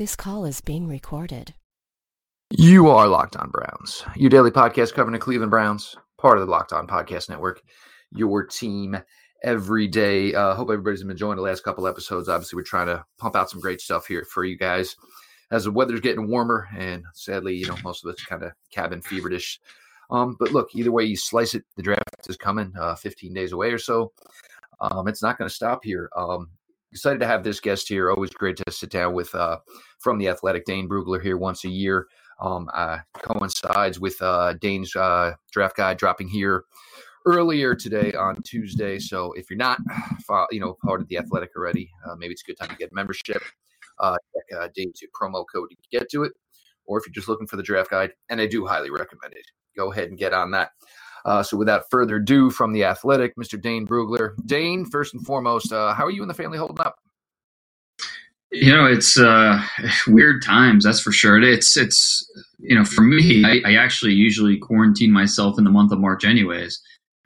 This 0.00 0.16
call 0.16 0.46
is 0.46 0.62
being 0.62 0.88
recorded. 0.88 1.52
You 2.48 2.88
are 2.88 3.06
Locked 3.06 3.36
On 3.36 3.50
Browns, 3.50 4.02
your 4.16 4.30
daily 4.30 4.50
podcast 4.50 4.94
covering 4.94 5.12
the 5.12 5.18
Cleveland 5.18 5.50
Browns, 5.50 5.94
part 6.16 6.38
of 6.38 6.46
the 6.46 6.50
Locked 6.50 6.72
On 6.72 6.86
Podcast 6.86 7.28
Network, 7.28 7.60
your 8.10 8.46
team 8.46 8.96
every 9.44 9.86
day. 9.86 10.32
Uh, 10.32 10.54
hope 10.54 10.70
everybody's 10.70 11.02
been 11.02 11.10
enjoying 11.10 11.36
the 11.36 11.42
last 11.42 11.64
couple 11.64 11.86
episodes. 11.86 12.30
Obviously, 12.30 12.56
we're 12.56 12.62
trying 12.62 12.86
to 12.86 13.04
pump 13.18 13.36
out 13.36 13.50
some 13.50 13.60
great 13.60 13.82
stuff 13.82 14.06
here 14.06 14.24
for 14.24 14.42
you 14.42 14.56
guys 14.56 14.96
as 15.50 15.64
the 15.64 15.70
weather's 15.70 16.00
getting 16.00 16.30
warmer, 16.30 16.66
and 16.74 17.04
sadly, 17.12 17.54
you 17.54 17.66
know, 17.66 17.76
most 17.84 18.02
of 18.02 18.10
it's 18.10 18.24
kind 18.24 18.42
of 18.42 18.52
cabin 18.72 19.02
feverish. 19.02 19.60
Um, 20.10 20.34
but 20.40 20.52
look, 20.52 20.70
either 20.74 20.92
way 20.92 21.04
you 21.04 21.16
slice 21.18 21.54
it, 21.54 21.64
the 21.76 21.82
draft 21.82 22.26
is 22.26 22.38
coming, 22.38 22.72
uh, 22.80 22.94
15 22.94 23.34
days 23.34 23.52
away 23.52 23.70
or 23.70 23.78
so. 23.78 24.12
Um, 24.80 25.08
it's 25.08 25.22
not 25.22 25.36
going 25.36 25.50
to 25.50 25.54
stop 25.54 25.84
here. 25.84 26.08
Um, 26.16 26.48
excited 26.92 27.20
to 27.20 27.26
have 27.26 27.44
this 27.44 27.60
guest 27.60 27.88
here. 27.88 28.10
Always 28.10 28.30
great 28.30 28.56
to 28.56 28.70
sit 28.70 28.90
down 28.90 29.14
with 29.14 29.34
uh, 29.34 29.58
from 29.98 30.18
the 30.18 30.28
Athletic 30.28 30.64
Dane 30.64 30.88
Brugler 30.88 31.22
here 31.22 31.36
once 31.36 31.64
a 31.64 31.68
year. 31.68 32.06
Um, 32.40 32.70
uh, 32.72 32.98
coincides 33.14 34.00
with 34.00 34.20
uh, 34.22 34.54
Dane's 34.54 34.96
uh, 34.96 35.32
draft 35.52 35.76
guide 35.76 35.98
dropping 35.98 36.28
here 36.28 36.64
earlier 37.26 37.74
today 37.74 38.14
on 38.14 38.42
Tuesday. 38.42 38.98
So 38.98 39.32
if 39.34 39.50
you're 39.50 39.58
not, 39.58 39.78
you 40.50 40.60
know, 40.60 40.76
part 40.82 41.02
of 41.02 41.08
the 41.08 41.18
Athletic 41.18 41.50
already, 41.54 41.90
uh, 42.08 42.16
maybe 42.16 42.32
it's 42.32 42.42
a 42.42 42.46
good 42.46 42.58
time 42.58 42.70
to 42.70 42.76
get 42.76 42.92
membership. 42.92 43.42
Uh, 43.98 44.16
check 44.50 44.72
Dane's 44.74 45.02
promo 45.20 45.44
code 45.52 45.68
to 45.68 45.76
get 45.92 46.10
to 46.10 46.22
it, 46.22 46.32
or 46.86 46.98
if 46.98 47.06
you're 47.06 47.12
just 47.12 47.28
looking 47.28 47.46
for 47.46 47.56
the 47.56 47.62
draft 47.62 47.90
guide, 47.90 48.12
and 48.30 48.40
I 48.40 48.46
do 48.46 48.66
highly 48.66 48.90
recommend 48.90 49.34
it. 49.34 49.44
Go 49.76 49.92
ahead 49.92 50.08
and 50.08 50.18
get 50.18 50.32
on 50.32 50.50
that. 50.52 50.70
Uh, 51.24 51.42
so 51.42 51.56
without 51.56 51.90
further 51.90 52.16
ado, 52.16 52.50
from 52.50 52.72
the 52.72 52.84
Athletic, 52.84 53.36
Mr. 53.36 53.60
Dane 53.60 53.86
Brugler. 53.86 54.34
Dane, 54.46 54.84
first 54.86 55.14
and 55.14 55.24
foremost, 55.26 55.72
uh, 55.72 55.94
how 55.94 56.06
are 56.06 56.10
you 56.10 56.22
and 56.22 56.30
the 56.30 56.34
family 56.34 56.58
holding 56.58 56.80
up? 56.80 56.96
You 58.52 58.72
know, 58.72 58.86
it's 58.86 59.18
uh, 59.20 59.62
weird 60.08 60.42
times, 60.44 60.84
that's 60.84 61.00
for 61.00 61.12
sure. 61.12 61.42
It's 61.42 61.76
it's 61.76 62.30
you 62.60 62.76
know, 62.76 62.84
for 62.86 63.02
me, 63.02 63.44
I, 63.44 63.60
I 63.66 63.74
actually 63.76 64.14
usually 64.14 64.58
quarantine 64.58 65.12
myself 65.12 65.58
in 65.58 65.64
the 65.64 65.70
month 65.70 65.92
of 65.92 66.00
March, 66.00 66.24
anyways. 66.24 66.80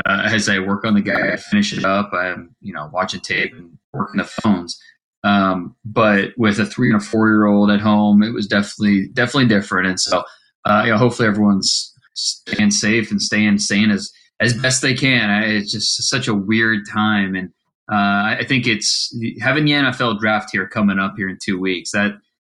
Uh, 0.06 0.22
as 0.26 0.48
I 0.50 0.58
work 0.60 0.84
on 0.84 0.94
the 0.94 1.02
guy, 1.02 1.32
I 1.32 1.36
finish 1.36 1.72
it 1.78 1.86
up. 1.86 2.12
I'm 2.12 2.56
you 2.62 2.74
know 2.74 2.90
watching 2.92 3.20
tape 3.20 3.54
and 3.54 3.78
working 3.94 4.18
the 4.18 4.24
phones. 4.24 4.80
Um, 5.24 5.76
but 5.86 6.32
with 6.38 6.60
a 6.60 6.66
three 6.66 6.90
and 6.92 7.00
a 7.00 7.04
four 7.04 7.28
year 7.30 7.46
old 7.46 7.70
at 7.70 7.80
home, 7.80 8.24
it 8.24 8.32
was 8.34 8.48
definitely 8.48 9.08
definitely 9.10 9.48
different. 9.48 9.88
And 9.88 10.00
so, 10.00 10.24
uh, 10.66 10.82
you 10.86 10.92
know, 10.92 10.98
hopefully 10.98 11.28
everyone's 11.28 11.93
staying 12.14 12.70
safe 12.70 13.10
and 13.10 13.20
staying 13.20 13.58
sane 13.58 13.90
as 13.90 14.12
as 14.40 14.54
best 14.54 14.82
they 14.82 14.94
can. 14.94 15.30
I, 15.30 15.44
it's 15.44 15.72
just 15.72 16.08
such 16.08 16.28
a 16.28 16.34
weird 16.34 16.80
time, 16.92 17.34
and 17.34 17.48
uh, 17.90 18.38
I 18.38 18.44
think 18.46 18.66
it's 18.66 19.16
having 19.40 19.64
the 19.64 19.72
NFL 19.72 20.18
draft 20.18 20.50
here 20.52 20.66
coming 20.66 20.98
up 20.98 21.14
here 21.16 21.28
in 21.28 21.38
two 21.42 21.60
weeks. 21.60 21.92
That, 21.92 22.12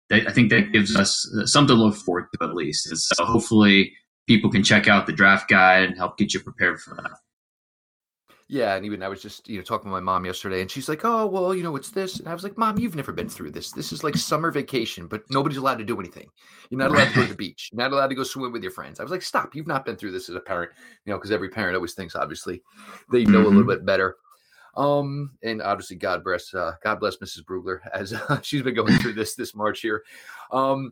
that 0.10 0.28
I 0.28 0.32
think 0.32 0.50
that 0.50 0.72
gives 0.72 0.96
us 0.96 1.30
something 1.46 1.76
to 1.76 1.82
look 1.82 1.96
forward 1.96 2.28
to 2.34 2.46
at 2.46 2.56
least. 2.56 2.88
And 2.90 3.00
so 3.00 3.26
hopefully 3.26 3.94
people 4.28 4.50
can 4.50 4.64
check 4.64 4.88
out 4.88 5.06
the 5.06 5.14
draft 5.14 5.48
guide 5.50 5.84
and 5.84 5.98
help 5.98 6.18
get 6.18 6.34
you 6.34 6.40
prepared 6.40 6.80
for 6.80 6.96
that. 6.96 7.12
Yeah, 8.52 8.76
and 8.76 8.84
even 8.84 9.04
I 9.04 9.10
was 9.10 9.22
just 9.22 9.48
you 9.48 9.58
know 9.58 9.64
talking 9.64 9.86
to 9.86 9.92
my 9.92 10.00
mom 10.00 10.26
yesterday, 10.26 10.62
and 10.62 10.72
she's 10.72 10.90
like, 10.90 11.06
"Oh, 11.06 11.28
well, 11.28 11.54
you 11.54 11.62
know, 11.62 11.76
it's 11.76 11.92
this," 11.92 12.18
and 12.18 12.28
I 12.28 12.34
was 12.34 12.44
like, 12.44 12.58
"Mom, 12.58 12.80
you've 12.80 12.96
never 12.96 13.12
been 13.12 13.30
through 13.30 13.52
this. 13.52 13.72
This 13.72 13.94
is 13.94 14.04
like 14.04 14.18
summer 14.18 14.50
vacation, 14.50 15.06
but 15.06 15.22
nobody's 15.30 15.60
allowed 15.60 15.78
to 15.78 15.86
do 15.86 16.00
anything. 16.00 16.28
You're 16.72 16.80
not 16.80 16.90
allowed 16.90 17.10
to 17.10 17.16
go 17.16 17.22
to 17.22 17.30
the 17.30 17.36
beach. 17.36 17.70
You're 17.72 17.84
not 17.84 17.94
allowed 17.94 18.08
to 18.08 18.16
go 18.16 18.24
swim 18.24 18.52
with 18.52 18.64
your 18.64 18.72
friends." 18.72 19.00
I 19.00 19.04
was 19.04 19.12
like, 19.12 19.22
"Stop! 19.22 19.54
You've 19.54 19.68
not 19.68 19.86
been 19.86 19.96
through 19.96 20.14
this 20.14 20.30
as 20.30 20.36
a 20.36 20.40
parent, 20.40 20.72
you 21.06 21.14
know, 21.14 21.18
because 21.20 21.32
every 21.32 21.50
parent 21.50 21.76
always 21.76 21.94
thinks 21.94 22.16
obviously 22.16 22.64
they 23.12 23.24
know 23.24 23.30
mm-hmm. 23.30 23.36
a 23.36 23.38
little 23.38 23.62
mm-hmm. 23.62 23.70
bit 23.70 23.86
better." 23.86 24.16
Um, 24.76 25.32
and 25.44 25.62
obviously, 25.62 25.98
God 25.98 26.24
bless, 26.24 26.54
uh, 26.54 26.74
God 26.84 27.00
bless 27.00 27.18
Mrs. 27.18 27.44
Brugler 27.44 27.80
as 27.94 28.14
uh, 28.14 28.40
she's 28.42 28.64
been 28.64 28.76
going 28.76 28.98
through 28.98 29.14
this 29.14 29.36
this 29.36 29.54
March 29.54 29.82
here. 29.82 30.04
Um, 30.52 30.92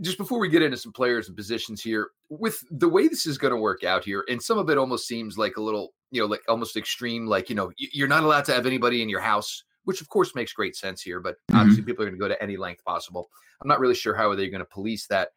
just 0.00 0.18
before 0.18 0.38
we 0.38 0.48
get 0.48 0.62
into 0.62 0.76
some 0.76 0.92
players 0.92 1.28
and 1.28 1.36
positions 1.36 1.82
here, 1.82 2.10
with 2.30 2.64
the 2.70 2.88
way 2.88 3.08
this 3.08 3.26
is 3.26 3.38
going 3.38 3.52
to 3.52 3.60
work 3.60 3.84
out 3.84 4.04
here, 4.04 4.24
and 4.28 4.42
some 4.42 4.58
of 4.58 4.70
it 4.70 4.78
almost 4.78 5.06
seems 5.06 5.38
like 5.38 5.56
a 5.56 5.62
little, 5.62 5.92
you 6.10 6.20
know, 6.20 6.26
like 6.26 6.42
almost 6.48 6.76
extreme, 6.76 7.26
like, 7.26 7.48
you 7.48 7.56
know, 7.56 7.70
you're 7.76 8.08
not 8.08 8.24
allowed 8.24 8.44
to 8.46 8.52
have 8.52 8.66
anybody 8.66 9.02
in 9.02 9.08
your 9.08 9.20
house, 9.20 9.64
which 9.84 10.00
of 10.00 10.08
course 10.08 10.34
makes 10.34 10.52
great 10.52 10.76
sense 10.76 11.02
here, 11.02 11.20
but 11.20 11.36
mm-hmm. 11.36 11.56
obviously 11.58 11.82
people 11.82 12.04
are 12.04 12.08
going 12.08 12.18
to 12.18 12.22
go 12.22 12.28
to 12.28 12.42
any 12.42 12.56
length 12.56 12.84
possible. 12.84 13.28
I'm 13.60 13.68
not 13.68 13.80
really 13.80 13.94
sure 13.94 14.14
how 14.14 14.34
they're 14.34 14.50
going 14.50 14.60
to 14.60 14.64
police 14.64 15.06
that, 15.08 15.30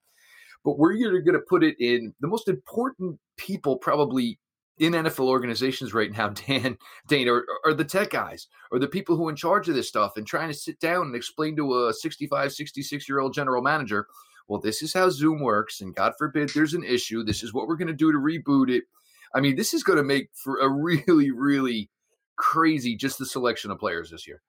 but 0.63 0.77
we're 0.77 0.97
going 0.97 1.33
to 1.33 1.39
put 1.47 1.63
it 1.63 1.75
in 1.79 2.13
the 2.19 2.27
most 2.27 2.47
important 2.47 3.19
people 3.37 3.77
probably 3.77 4.39
in 4.79 4.93
NFL 4.93 5.27
organizations 5.27 5.93
right 5.93 6.11
now, 6.11 6.29
Dan, 6.47 6.77
Dane, 7.07 7.29
are, 7.29 7.45
are 7.65 7.73
the 7.73 7.85
tech 7.85 8.09
guys 8.09 8.47
or 8.71 8.79
the 8.79 8.87
people 8.87 9.15
who 9.15 9.27
are 9.27 9.31
in 9.31 9.35
charge 9.35 9.69
of 9.69 9.75
this 9.75 9.87
stuff 9.87 10.13
and 10.17 10.25
trying 10.25 10.47
to 10.47 10.53
sit 10.53 10.79
down 10.79 11.07
and 11.07 11.15
explain 11.15 11.55
to 11.57 11.87
a 11.87 11.93
65, 11.93 12.51
66 12.51 13.09
year 13.09 13.19
old 13.19 13.33
general 13.33 13.61
manager 13.61 14.07
well, 14.51 14.59
this 14.59 14.81
is 14.81 14.93
how 14.93 15.09
Zoom 15.09 15.39
works, 15.39 15.79
and 15.79 15.95
God 15.95 16.11
forbid 16.17 16.49
there's 16.49 16.73
an 16.73 16.83
issue. 16.83 17.23
This 17.23 17.41
is 17.41 17.53
what 17.53 17.69
we're 17.69 17.77
going 17.77 17.87
to 17.87 17.93
do 17.93 18.11
to 18.11 18.17
reboot 18.17 18.69
it. 18.69 18.83
I 19.35 19.39
mean, 19.39 19.55
this 19.55 19.73
is 19.73 19.83
going 19.83 19.97
to 19.97 20.03
make 20.03 20.29
for 20.33 20.59
a 20.59 20.69
really, 20.69 21.31
really 21.31 21.89
crazy 22.37 22.95
just 22.95 23.19
the 23.19 23.25
selection 23.25 23.71
of 23.71 23.79
players 23.79 24.11
this 24.11 24.27
year. 24.27 24.41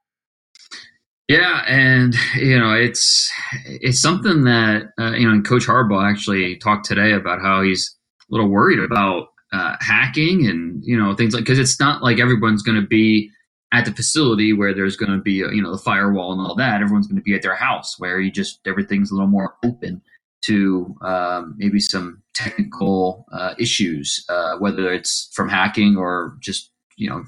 Yeah, 1.29 1.63
and 1.67 2.15
you 2.37 2.59
know 2.59 2.75
it's 2.75 3.31
it's 3.65 4.03
something 4.03 4.45
that 4.45 4.91
uh, 5.01 5.13
you 5.13 5.27
know. 5.27 5.33
And 5.33 5.47
Coach 5.47 5.67
Harbaugh 5.67 6.11
actually 6.11 6.57
talked 6.57 6.85
today 6.85 7.13
about 7.13 7.41
how 7.41 7.63
he's 7.63 7.97
a 8.21 8.35
little 8.35 8.51
worried 8.51 8.81
about 8.81 9.29
uh, 9.53 9.77
hacking 9.81 10.47
and 10.47 10.83
you 10.85 10.99
know 10.99 11.15
things 11.15 11.33
like 11.33 11.45
because 11.45 11.59
it's 11.59 11.79
not 11.79 12.03
like 12.03 12.19
everyone's 12.19 12.63
going 12.63 12.81
to 12.81 12.87
be 12.87 13.31
at 13.73 13.85
the 13.85 13.93
facility 13.93 14.53
where 14.53 14.75
there's 14.75 14.97
going 14.97 15.13
to 15.13 15.23
be 15.23 15.43
a, 15.43 15.51
you 15.53 15.63
know 15.63 15.73
the 15.73 15.83
firewall 15.83 16.33
and 16.33 16.41
all 16.41 16.55
that 16.55 16.83
everyone's 16.83 17.07
going 17.07 17.17
to 17.17 17.23
be 17.23 17.35
at 17.35 17.43
their 17.43 17.55
house 17.55 17.99
where 17.99 18.21
you 18.21 18.31
just 18.31 18.61
everything's 18.67 19.11
a 19.11 19.15
little 19.15 19.29
more 19.29 19.55
open 19.65 20.03
to 20.45 20.95
um, 21.03 21.55
maybe 21.57 21.81
some 21.81 22.23
technical 22.35 23.27
uh, 23.33 23.55
issues 23.59 24.25
uh, 24.29 24.57
whether 24.59 24.93
it's 24.93 25.31
from 25.35 25.49
hacking 25.49 25.97
or 25.97 26.37
just 26.41 26.71
you 26.97 27.09
know 27.09 27.25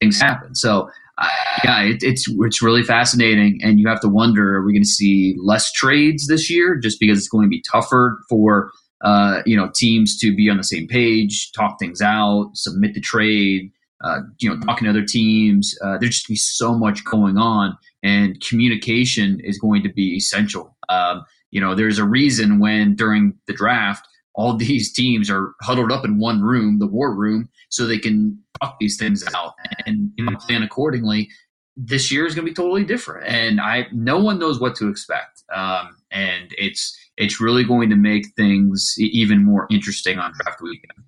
things 0.00 0.20
happen 0.20 0.54
so 0.54 0.88
uh, 1.18 1.28
yeah 1.64 1.82
it, 1.82 2.02
it's 2.02 2.26
it's 2.40 2.62
really 2.62 2.82
fascinating 2.82 3.58
and 3.62 3.78
you 3.78 3.88
have 3.88 4.00
to 4.00 4.08
wonder 4.08 4.56
are 4.56 4.64
we 4.64 4.72
going 4.72 4.82
to 4.82 4.88
see 4.88 5.34
less 5.38 5.72
trades 5.72 6.26
this 6.26 6.50
year 6.50 6.76
just 6.76 6.98
because 7.00 7.18
it's 7.18 7.28
going 7.28 7.44
to 7.44 7.48
be 7.48 7.62
tougher 7.70 8.18
for 8.28 8.70
uh, 9.04 9.42
you 9.46 9.56
know 9.56 9.70
teams 9.74 10.18
to 10.18 10.34
be 10.34 10.50
on 10.50 10.56
the 10.56 10.64
same 10.64 10.86
page 10.88 11.52
talk 11.52 11.78
things 11.78 12.00
out 12.00 12.50
submit 12.54 12.94
the 12.94 13.00
trade 13.00 13.70
uh, 14.02 14.20
you 14.38 14.48
know, 14.48 14.58
talking 14.60 14.84
to 14.84 14.90
other 14.90 15.04
teams. 15.04 15.76
Uh, 15.82 15.98
there's 15.98 16.16
just 16.16 16.28
be 16.28 16.36
so 16.36 16.74
much 16.74 17.04
going 17.04 17.36
on, 17.36 17.76
and 18.02 18.40
communication 18.40 19.40
is 19.40 19.58
going 19.58 19.82
to 19.82 19.88
be 19.88 20.16
essential. 20.16 20.76
Um, 20.88 21.24
you 21.50 21.60
know, 21.60 21.74
there's 21.74 21.98
a 21.98 22.04
reason 22.04 22.58
when 22.58 22.94
during 22.94 23.34
the 23.46 23.52
draft, 23.52 24.06
all 24.34 24.54
these 24.56 24.92
teams 24.92 25.30
are 25.30 25.54
huddled 25.62 25.92
up 25.92 26.04
in 26.04 26.18
one 26.18 26.42
room, 26.42 26.78
the 26.78 26.86
war 26.86 27.14
room, 27.14 27.48
so 27.68 27.86
they 27.86 27.98
can 27.98 28.38
talk 28.60 28.76
these 28.80 28.96
things 28.96 29.24
out 29.34 29.54
and 29.86 30.10
you 30.16 30.24
know, 30.24 30.36
plan 30.38 30.62
accordingly. 30.62 31.28
This 31.76 32.10
year 32.10 32.26
is 32.26 32.34
going 32.34 32.44
to 32.44 32.50
be 32.50 32.54
totally 32.54 32.84
different, 32.84 33.28
and 33.28 33.60
I 33.60 33.86
no 33.92 34.18
one 34.18 34.40
knows 34.40 34.58
what 34.58 34.74
to 34.76 34.88
expect, 34.88 35.44
um, 35.54 35.96
and 36.10 36.52
it's 36.58 36.96
it's 37.16 37.40
really 37.40 37.62
going 37.62 37.88
to 37.90 37.96
make 37.96 38.26
things 38.34 38.96
even 38.98 39.44
more 39.44 39.68
interesting 39.70 40.18
on 40.18 40.32
draft 40.32 40.60
weekend. 40.60 41.04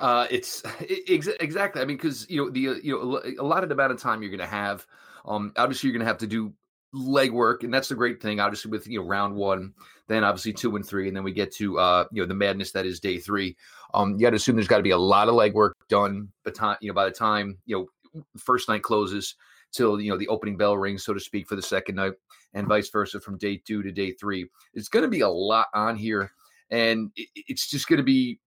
Uh, 0.00 0.26
it's 0.30 0.62
ex- 1.08 1.28
exactly. 1.38 1.82
I 1.82 1.84
mean, 1.84 1.98
because 1.98 2.28
you 2.30 2.42
know 2.42 2.50
the 2.50 2.68
uh, 2.68 2.74
you 2.82 2.98
know 2.98 3.22
a 3.38 3.46
lot 3.46 3.62
of 3.62 3.68
the 3.68 3.74
amount 3.74 3.92
of 3.92 4.00
time 4.00 4.22
you're 4.22 4.30
going 4.30 4.40
to 4.40 4.46
have. 4.46 4.86
Um, 5.26 5.52
obviously, 5.56 5.88
you're 5.88 5.98
going 5.98 6.06
to 6.06 6.10
have 6.10 6.18
to 6.18 6.26
do 6.26 6.54
legwork, 6.94 7.62
and 7.62 7.72
that's 7.72 7.88
the 7.88 7.94
great 7.94 8.20
thing. 8.20 8.40
Obviously, 8.40 8.70
with 8.70 8.86
you 8.86 9.00
know 9.00 9.06
round 9.06 9.34
one, 9.34 9.72
then 10.08 10.24
obviously 10.24 10.52
two 10.52 10.76
and 10.76 10.86
three, 10.86 11.08
and 11.08 11.16
then 11.16 11.24
we 11.24 11.32
get 11.32 11.52
to 11.56 11.78
uh, 11.78 12.04
you 12.12 12.22
know 12.22 12.26
the 12.26 12.34
madness 12.34 12.72
that 12.72 12.86
is 12.86 13.00
day 13.00 13.18
three. 13.18 13.56
Um, 13.94 14.12
you 14.12 14.20
got 14.20 14.30
to 14.30 14.36
assume 14.36 14.56
there's 14.56 14.68
got 14.68 14.78
to 14.78 14.82
be 14.82 14.90
a 14.90 14.98
lot 14.98 15.28
of 15.28 15.34
legwork 15.34 15.72
done, 15.88 16.28
but 16.44 16.54
time 16.54 16.76
you 16.80 16.88
know 16.88 16.94
by 16.94 17.04
the 17.04 17.10
time 17.10 17.58
you 17.66 17.76
know 17.76 18.14
first 18.36 18.68
night 18.68 18.82
closes 18.82 19.34
till 19.72 20.00
you 20.00 20.10
know 20.10 20.18
the 20.18 20.28
opening 20.28 20.56
bell 20.56 20.76
rings, 20.76 21.04
so 21.04 21.14
to 21.14 21.20
speak, 21.20 21.46
for 21.46 21.56
the 21.56 21.62
second 21.62 21.96
night, 21.96 22.12
and 22.54 22.66
vice 22.66 22.90
versa 22.90 23.20
from 23.20 23.38
day 23.38 23.60
two 23.64 23.82
to 23.82 23.92
day 23.92 24.12
three. 24.12 24.48
It's 24.74 24.88
going 24.88 25.04
to 25.04 25.08
be 25.08 25.20
a 25.20 25.28
lot 25.28 25.68
on 25.74 25.96
here, 25.96 26.32
and 26.70 27.10
it, 27.16 27.28
it's 27.34 27.68
just 27.68 27.88
going 27.88 27.98
to 27.98 28.04
be 28.04 28.40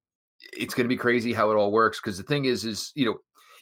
it's 0.51 0.73
going 0.73 0.85
to 0.85 0.89
be 0.89 0.97
crazy 0.97 1.31
how 1.31 1.51
it 1.51 1.55
all 1.55 1.71
works 1.71 2.01
because 2.01 2.17
the 2.17 2.23
thing 2.23 2.45
is 2.45 2.65
is 2.65 2.91
you 2.95 3.05
know 3.05 3.17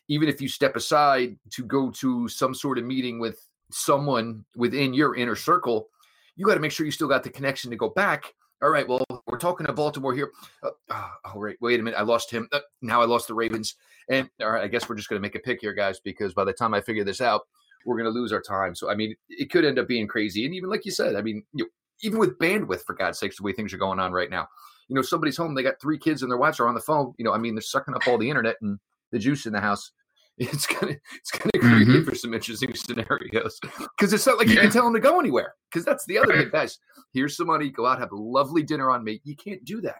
even 0.07 0.27
if 0.27 0.41
you 0.41 0.47
step 0.47 0.75
aside 0.75 1.37
to 1.51 1.63
go 1.63 1.91
to 1.91 2.27
some 2.27 2.55
sort 2.55 2.77
of 2.77 2.83
meeting 2.83 3.19
with 3.19 3.47
someone 3.71 4.45
within 4.55 4.93
your 4.93 5.15
inner 5.15 5.35
circle 5.35 5.87
you 6.35 6.45
got 6.45 6.55
to 6.55 6.59
make 6.59 6.71
sure 6.71 6.85
you 6.85 6.91
still 6.91 7.07
got 7.07 7.23
the 7.23 7.29
connection 7.29 7.69
to 7.71 7.77
go 7.77 7.89
back. 7.89 8.33
All 8.63 8.69
right 8.69 8.87
well 8.87 9.03
we're 9.27 9.39
talking 9.39 9.65
to 9.65 9.73
baltimore 9.73 10.13
here. 10.13 10.31
Uh, 10.63 10.69
oh, 10.89 11.11
all 11.25 11.41
right 11.41 11.55
wait 11.61 11.79
a 11.79 11.83
minute 11.83 11.97
i 11.99 12.03
lost 12.03 12.29
him. 12.29 12.47
Uh, 12.51 12.59
now 12.81 13.01
i 13.01 13.05
lost 13.05 13.27
the 13.27 13.33
ravens. 13.33 13.75
And 14.09 14.29
all 14.41 14.51
right 14.51 14.63
i 14.63 14.67
guess 14.67 14.87
we're 14.87 14.95
just 14.95 15.09
going 15.09 15.19
to 15.19 15.21
make 15.21 15.35
a 15.35 15.39
pick 15.39 15.61
here 15.61 15.73
guys 15.73 15.99
because 15.99 16.33
by 16.33 16.43
the 16.43 16.53
time 16.53 16.73
i 16.73 16.81
figure 16.81 17.03
this 17.03 17.21
out 17.21 17.41
we're 17.85 17.97
going 17.97 18.11
to 18.11 18.19
lose 18.19 18.31
our 18.31 18.41
time. 18.41 18.75
So 18.75 18.89
i 18.89 18.95
mean 18.95 19.15
it 19.29 19.49
could 19.49 19.65
end 19.65 19.79
up 19.79 19.87
being 19.87 20.07
crazy. 20.07 20.45
And 20.45 20.53
even 20.53 20.69
like 20.69 20.85
you 20.85 20.91
said 20.91 21.15
i 21.15 21.21
mean 21.21 21.43
you 21.53 21.65
know, 21.65 21.69
even 22.03 22.19
with 22.19 22.37
bandwidth 22.37 22.83
for 22.85 22.93
god's 22.93 23.19
sakes 23.19 23.37
the 23.37 23.43
way 23.43 23.53
things 23.53 23.73
are 23.73 23.77
going 23.77 23.99
on 23.99 24.11
right 24.11 24.29
now. 24.29 24.47
You 24.87 24.95
know, 24.95 25.01
somebody's 25.01 25.37
home, 25.37 25.55
they 25.55 25.63
got 25.63 25.79
three 25.81 25.97
kids 25.97 26.21
and 26.21 26.31
their 26.31 26.37
wives 26.37 26.59
are 26.59 26.67
on 26.67 26.75
the 26.75 26.81
phone. 26.81 27.13
You 27.17 27.23
know, 27.23 27.33
I 27.33 27.37
mean, 27.37 27.55
they're 27.55 27.61
sucking 27.61 27.93
up 27.95 28.07
all 28.07 28.17
the 28.17 28.29
internet 28.29 28.57
and 28.61 28.77
the 29.11 29.19
juice 29.19 29.45
in 29.45 29.53
the 29.53 29.61
house. 29.61 29.91
It's 30.37 30.65
gonna 30.65 30.95
it's 31.15 31.31
gonna 31.31 31.51
create 31.59 31.87
mm-hmm. 31.87 32.03
for 32.03 32.15
some 32.15 32.33
interesting 32.33 32.73
scenarios 32.75 33.59
because 33.61 34.11
it's 34.11 34.25
not 34.25 34.37
like 34.39 34.47
yeah. 34.47 34.55
you 34.55 34.61
can 34.61 34.71
tell 34.71 34.85
them 34.85 34.93
to 34.93 34.99
go 34.99 35.19
anywhere. 35.19 35.53
because 35.71 35.85
that's 35.85 36.05
the 36.05 36.17
other 36.17 36.35
thing, 36.35 36.49
guys. 36.51 36.79
Here's 37.13 37.37
some 37.37 37.47
money. 37.47 37.69
Go 37.69 37.85
out, 37.85 37.99
have 37.99 38.11
a 38.11 38.15
lovely 38.15 38.63
dinner 38.63 38.89
on 38.89 39.03
me. 39.03 39.21
You 39.23 39.35
can't 39.35 39.63
do 39.65 39.81
that. 39.81 39.99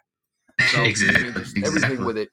So, 0.70 0.84
exactly. 0.84 1.20
I 1.20 1.24
mean, 1.26 1.38
exactly. 1.38 1.64
Everything 1.64 2.06
with 2.06 2.18
it. 2.18 2.30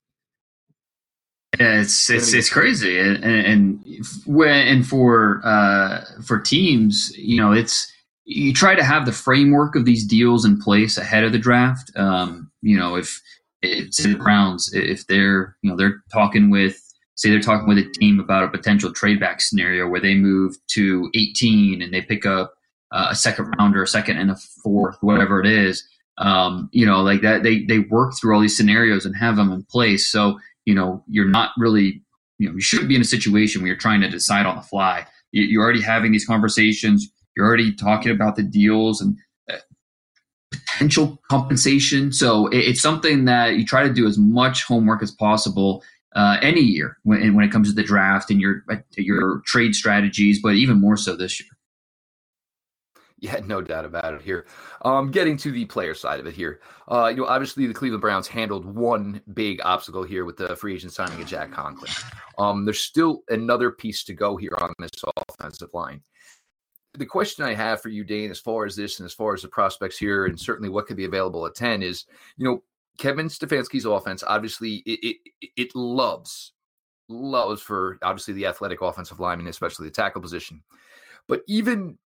Yeah, 1.58 1.80
it's 1.80 2.08
it's 2.08 2.32
it's 2.32 2.50
crazy, 2.50 2.98
and 2.98 3.24
and 3.24 3.84
when 4.26 4.68
and 4.68 4.86
for 4.86 5.40
uh, 5.44 6.04
for 6.24 6.38
teams, 6.38 7.12
you 7.16 7.36
know, 7.36 7.52
it's 7.52 7.92
you 8.24 8.52
try 8.52 8.74
to 8.74 8.84
have 8.84 9.06
the 9.06 9.12
framework 9.12 9.74
of 9.74 9.84
these 9.84 10.06
deals 10.06 10.44
in 10.44 10.60
place 10.60 10.98
ahead 10.98 11.24
of 11.24 11.32
the 11.32 11.38
draft. 11.38 11.90
Um, 11.96 12.50
you 12.62 12.76
know, 12.78 12.94
if 12.94 13.20
it's 13.62 14.02
the 14.02 14.14
Browns, 14.14 14.72
if 14.72 15.06
they're 15.06 15.56
you 15.62 15.70
know 15.70 15.76
they're 15.76 16.02
talking 16.12 16.50
with 16.50 16.80
say 17.18 17.30
they're 17.30 17.40
talking 17.40 17.68
with 17.68 17.78
a 17.78 17.90
team 17.98 18.20
about 18.20 18.44
a 18.44 18.48
potential 18.48 18.92
trade 18.92 19.18
back 19.18 19.40
scenario 19.40 19.88
where 19.88 20.00
they 20.00 20.14
move 20.14 20.56
to 20.68 21.10
18 21.14 21.82
and 21.82 21.92
they 21.92 22.00
pick 22.00 22.24
up 22.24 22.54
uh, 22.92 23.08
a 23.10 23.14
second 23.14 23.52
rounder, 23.58 23.82
a 23.82 23.88
second 23.88 24.18
and 24.18 24.30
a 24.30 24.36
fourth, 24.62 24.96
whatever 25.00 25.40
it 25.40 25.46
is. 25.46 25.86
Um, 26.18 26.68
you 26.72 26.86
know, 26.86 27.02
like 27.02 27.20
that, 27.22 27.42
they 27.42 27.64
they 27.64 27.80
work 27.80 28.14
through 28.14 28.34
all 28.34 28.40
these 28.40 28.56
scenarios 28.56 29.04
and 29.04 29.14
have 29.16 29.36
them 29.36 29.52
in 29.52 29.64
place. 29.64 30.10
So 30.10 30.38
you 30.64 30.74
know, 30.74 31.02
you're 31.08 31.28
not 31.28 31.52
really, 31.56 32.02
you 32.38 32.46
know, 32.48 32.54
you 32.54 32.60
shouldn't 32.60 32.88
be 32.88 32.94
in 32.94 33.00
a 33.00 33.04
situation 33.04 33.62
where 33.62 33.68
you're 33.68 33.76
trying 33.76 34.02
to 34.02 34.08
decide 34.08 34.46
on 34.46 34.56
the 34.56 34.62
fly. 34.62 35.06
You're 35.32 35.62
already 35.62 35.80
having 35.80 36.12
these 36.12 36.26
conversations. 36.26 37.08
You're 37.36 37.46
already 37.46 37.74
talking 37.74 38.12
about 38.12 38.36
the 38.36 38.42
deals 38.42 39.00
and 39.00 39.16
uh, 39.50 39.56
potential 40.52 41.20
compensation. 41.30 42.12
So 42.12 42.48
it's 42.48 42.82
something 42.82 43.24
that 43.24 43.56
you 43.56 43.64
try 43.64 43.82
to 43.82 43.92
do 43.92 44.06
as 44.06 44.18
much 44.18 44.64
homework 44.64 45.02
as 45.02 45.10
possible 45.10 45.82
uh, 46.18 46.36
any 46.42 46.60
year 46.60 46.98
when, 47.04 47.34
when 47.34 47.44
it 47.44 47.52
comes 47.52 47.68
to 47.68 47.74
the 47.74 47.82
draft 47.82 48.28
and 48.30 48.40
your 48.40 48.64
your 48.96 49.40
trade 49.46 49.74
strategies, 49.74 50.42
but 50.42 50.54
even 50.54 50.80
more 50.80 50.96
so 50.96 51.14
this 51.14 51.40
year. 51.40 51.48
Yeah, 53.20 53.40
no 53.44 53.60
doubt 53.60 53.84
about 53.84 54.14
it 54.14 54.22
here. 54.22 54.46
Um, 54.82 55.10
getting 55.10 55.36
to 55.38 55.50
the 55.52 55.64
player 55.64 55.94
side 55.94 56.18
of 56.20 56.26
it 56.26 56.34
here. 56.34 56.60
Uh, 56.90 57.06
you 57.06 57.16
know, 57.16 57.26
obviously 57.26 57.66
the 57.66 57.74
Cleveland 57.74 58.00
Browns 58.00 58.28
handled 58.28 58.64
one 58.64 59.20
big 59.34 59.60
obstacle 59.64 60.02
here 60.02 60.24
with 60.24 60.36
the 60.36 60.54
free 60.56 60.74
agent 60.74 60.92
signing 60.92 61.20
of 61.20 61.26
Jack 61.26 61.52
Conklin. 61.52 61.90
Um, 62.38 62.64
there's 62.64 62.80
still 62.80 63.22
another 63.28 63.70
piece 63.70 64.04
to 64.04 64.14
go 64.14 64.36
here 64.36 64.56
on 64.60 64.72
this 64.78 64.90
offensive 65.28 65.70
line. 65.72 66.02
The 66.94 67.06
question 67.06 67.44
I 67.44 67.54
have 67.54 67.80
for 67.80 67.90
you, 67.90 68.02
Dane, 68.02 68.30
as 68.30 68.40
far 68.40 68.66
as 68.66 68.74
this 68.74 68.98
and 68.98 69.06
as 69.06 69.14
far 69.14 69.34
as 69.34 69.42
the 69.42 69.48
prospects 69.48 69.98
here, 69.98 70.26
and 70.26 70.38
certainly 70.38 70.68
what 70.68 70.86
could 70.86 70.96
be 70.96 71.04
available 71.04 71.46
at 71.46 71.54
10 71.54 71.82
is, 71.82 72.06
you 72.36 72.44
know, 72.44 72.62
Kevin 72.98 73.28
Stefanski's 73.28 73.84
offense, 73.84 74.22
obviously, 74.26 74.82
it, 74.84 75.16
it, 75.40 75.50
it 75.56 75.74
loves, 75.74 76.52
loves 77.08 77.62
for 77.62 77.98
obviously 78.02 78.34
the 78.34 78.46
athletic 78.46 78.82
offensive 78.82 79.20
lineman, 79.20 79.46
especially 79.46 79.86
the 79.86 79.94
tackle 79.94 80.20
position. 80.20 80.62
But 81.28 81.42
even 81.46 81.96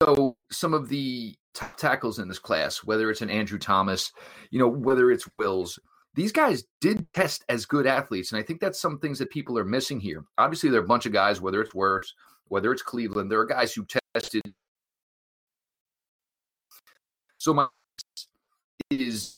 though 0.00 0.36
some 0.50 0.74
of 0.74 0.88
the 0.88 1.34
t- 1.54 1.66
tackles 1.76 2.18
in 2.18 2.28
this 2.28 2.38
class, 2.38 2.78
whether 2.78 3.10
it's 3.10 3.20
an 3.22 3.30
Andrew 3.30 3.58
Thomas, 3.58 4.12
you 4.50 4.58
know, 4.58 4.68
whether 4.68 5.10
it's 5.10 5.28
Wills, 5.38 5.78
these 6.14 6.32
guys 6.32 6.64
did 6.80 7.06
test 7.12 7.44
as 7.50 7.66
good 7.66 7.86
athletes. 7.86 8.32
And 8.32 8.38
I 8.38 8.42
think 8.42 8.58
that's 8.60 8.80
some 8.80 8.98
things 8.98 9.18
that 9.18 9.30
people 9.30 9.58
are 9.58 9.64
missing 9.64 10.00
here. 10.00 10.24
Obviously, 10.38 10.70
there 10.70 10.80
are 10.80 10.84
a 10.84 10.88
bunch 10.88 11.04
of 11.04 11.12
guys, 11.12 11.42
whether 11.42 11.60
it's 11.60 11.74
Wirfs, 11.74 12.08
whether 12.48 12.72
it's 12.72 12.82
Cleveland, 12.82 13.30
there 13.30 13.40
are 13.40 13.46
guys 13.46 13.74
who 13.74 13.86
tested. 14.14 14.42
So 17.36 17.52
my 17.52 17.66
is 18.90 19.35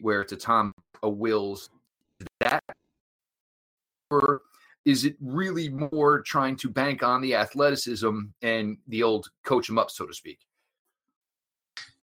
where 0.00 0.22
it's 0.22 0.32
a 0.32 0.36
Tom, 0.36 0.72
a 1.02 1.08
Wills, 1.08 1.70
that 2.40 2.62
or 4.10 4.42
is 4.84 5.04
it 5.04 5.16
really 5.20 5.68
more 5.68 6.20
trying 6.22 6.56
to 6.56 6.68
bank 6.68 7.02
on 7.02 7.20
the 7.20 7.34
athleticism 7.34 8.18
and 8.42 8.78
the 8.88 9.02
old 9.02 9.28
coach 9.44 9.66
them 9.66 9.78
up, 9.78 9.90
so 9.90 10.06
to 10.06 10.14
speak? 10.14 10.40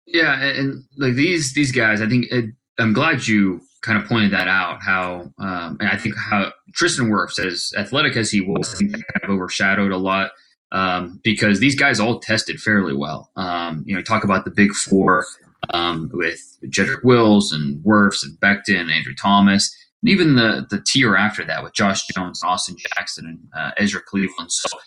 Yeah, 0.05 0.41
and 0.41 0.83
like 0.97 1.13
these 1.13 1.53
these 1.53 1.71
guys, 1.71 2.01
I 2.01 2.07
think 2.07 2.25
it, 2.31 2.45
I'm 2.77 2.93
glad 2.93 3.27
you 3.27 3.61
kind 3.81 4.01
of 4.01 4.07
pointed 4.07 4.31
that 4.31 4.47
out. 4.47 4.81
How 4.81 5.31
um, 5.39 5.77
and 5.79 5.89
I 5.89 5.97
think 5.97 6.15
how 6.17 6.51
Tristan 6.73 7.09
Wirfs, 7.09 7.39
as 7.39 7.73
athletic 7.77 8.17
as 8.17 8.29
he 8.29 8.41
was, 8.41 8.73
I 8.73 8.77
think 8.77 8.91
that 8.91 9.03
kind 9.13 9.23
of 9.23 9.29
overshadowed 9.29 9.91
a 9.91 9.97
lot 9.97 10.31
um, 10.71 11.21
because 11.23 11.59
these 11.59 11.75
guys 11.75 11.99
all 11.99 12.19
tested 12.19 12.59
fairly 12.59 12.95
well. 12.95 13.31
Um, 13.35 13.83
you 13.85 13.95
know, 13.95 14.01
talk 14.01 14.23
about 14.23 14.43
the 14.43 14.51
big 14.51 14.73
four 14.73 15.25
um, 15.73 16.09
with 16.13 16.57
Jedrick 16.65 17.03
Wills 17.03 17.51
and 17.51 17.83
Wirfs 17.83 18.23
and 18.23 18.39
Becton, 18.39 18.79
and 18.79 18.91
Andrew 18.91 19.15
Thomas 19.15 19.73
and 20.03 20.11
even 20.11 20.35
the 20.35 20.65
the 20.69 20.83
tier 20.85 21.15
after 21.15 21.43
that 21.45 21.63
with 21.63 21.73
Josh 21.73 22.05
Jones, 22.13 22.41
Austin 22.43 22.75
Jackson, 22.77 23.25
and 23.25 23.39
uh, 23.55 23.71
Ezra 23.77 24.01
Cleveland. 24.01 24.51
So 24.51 24.77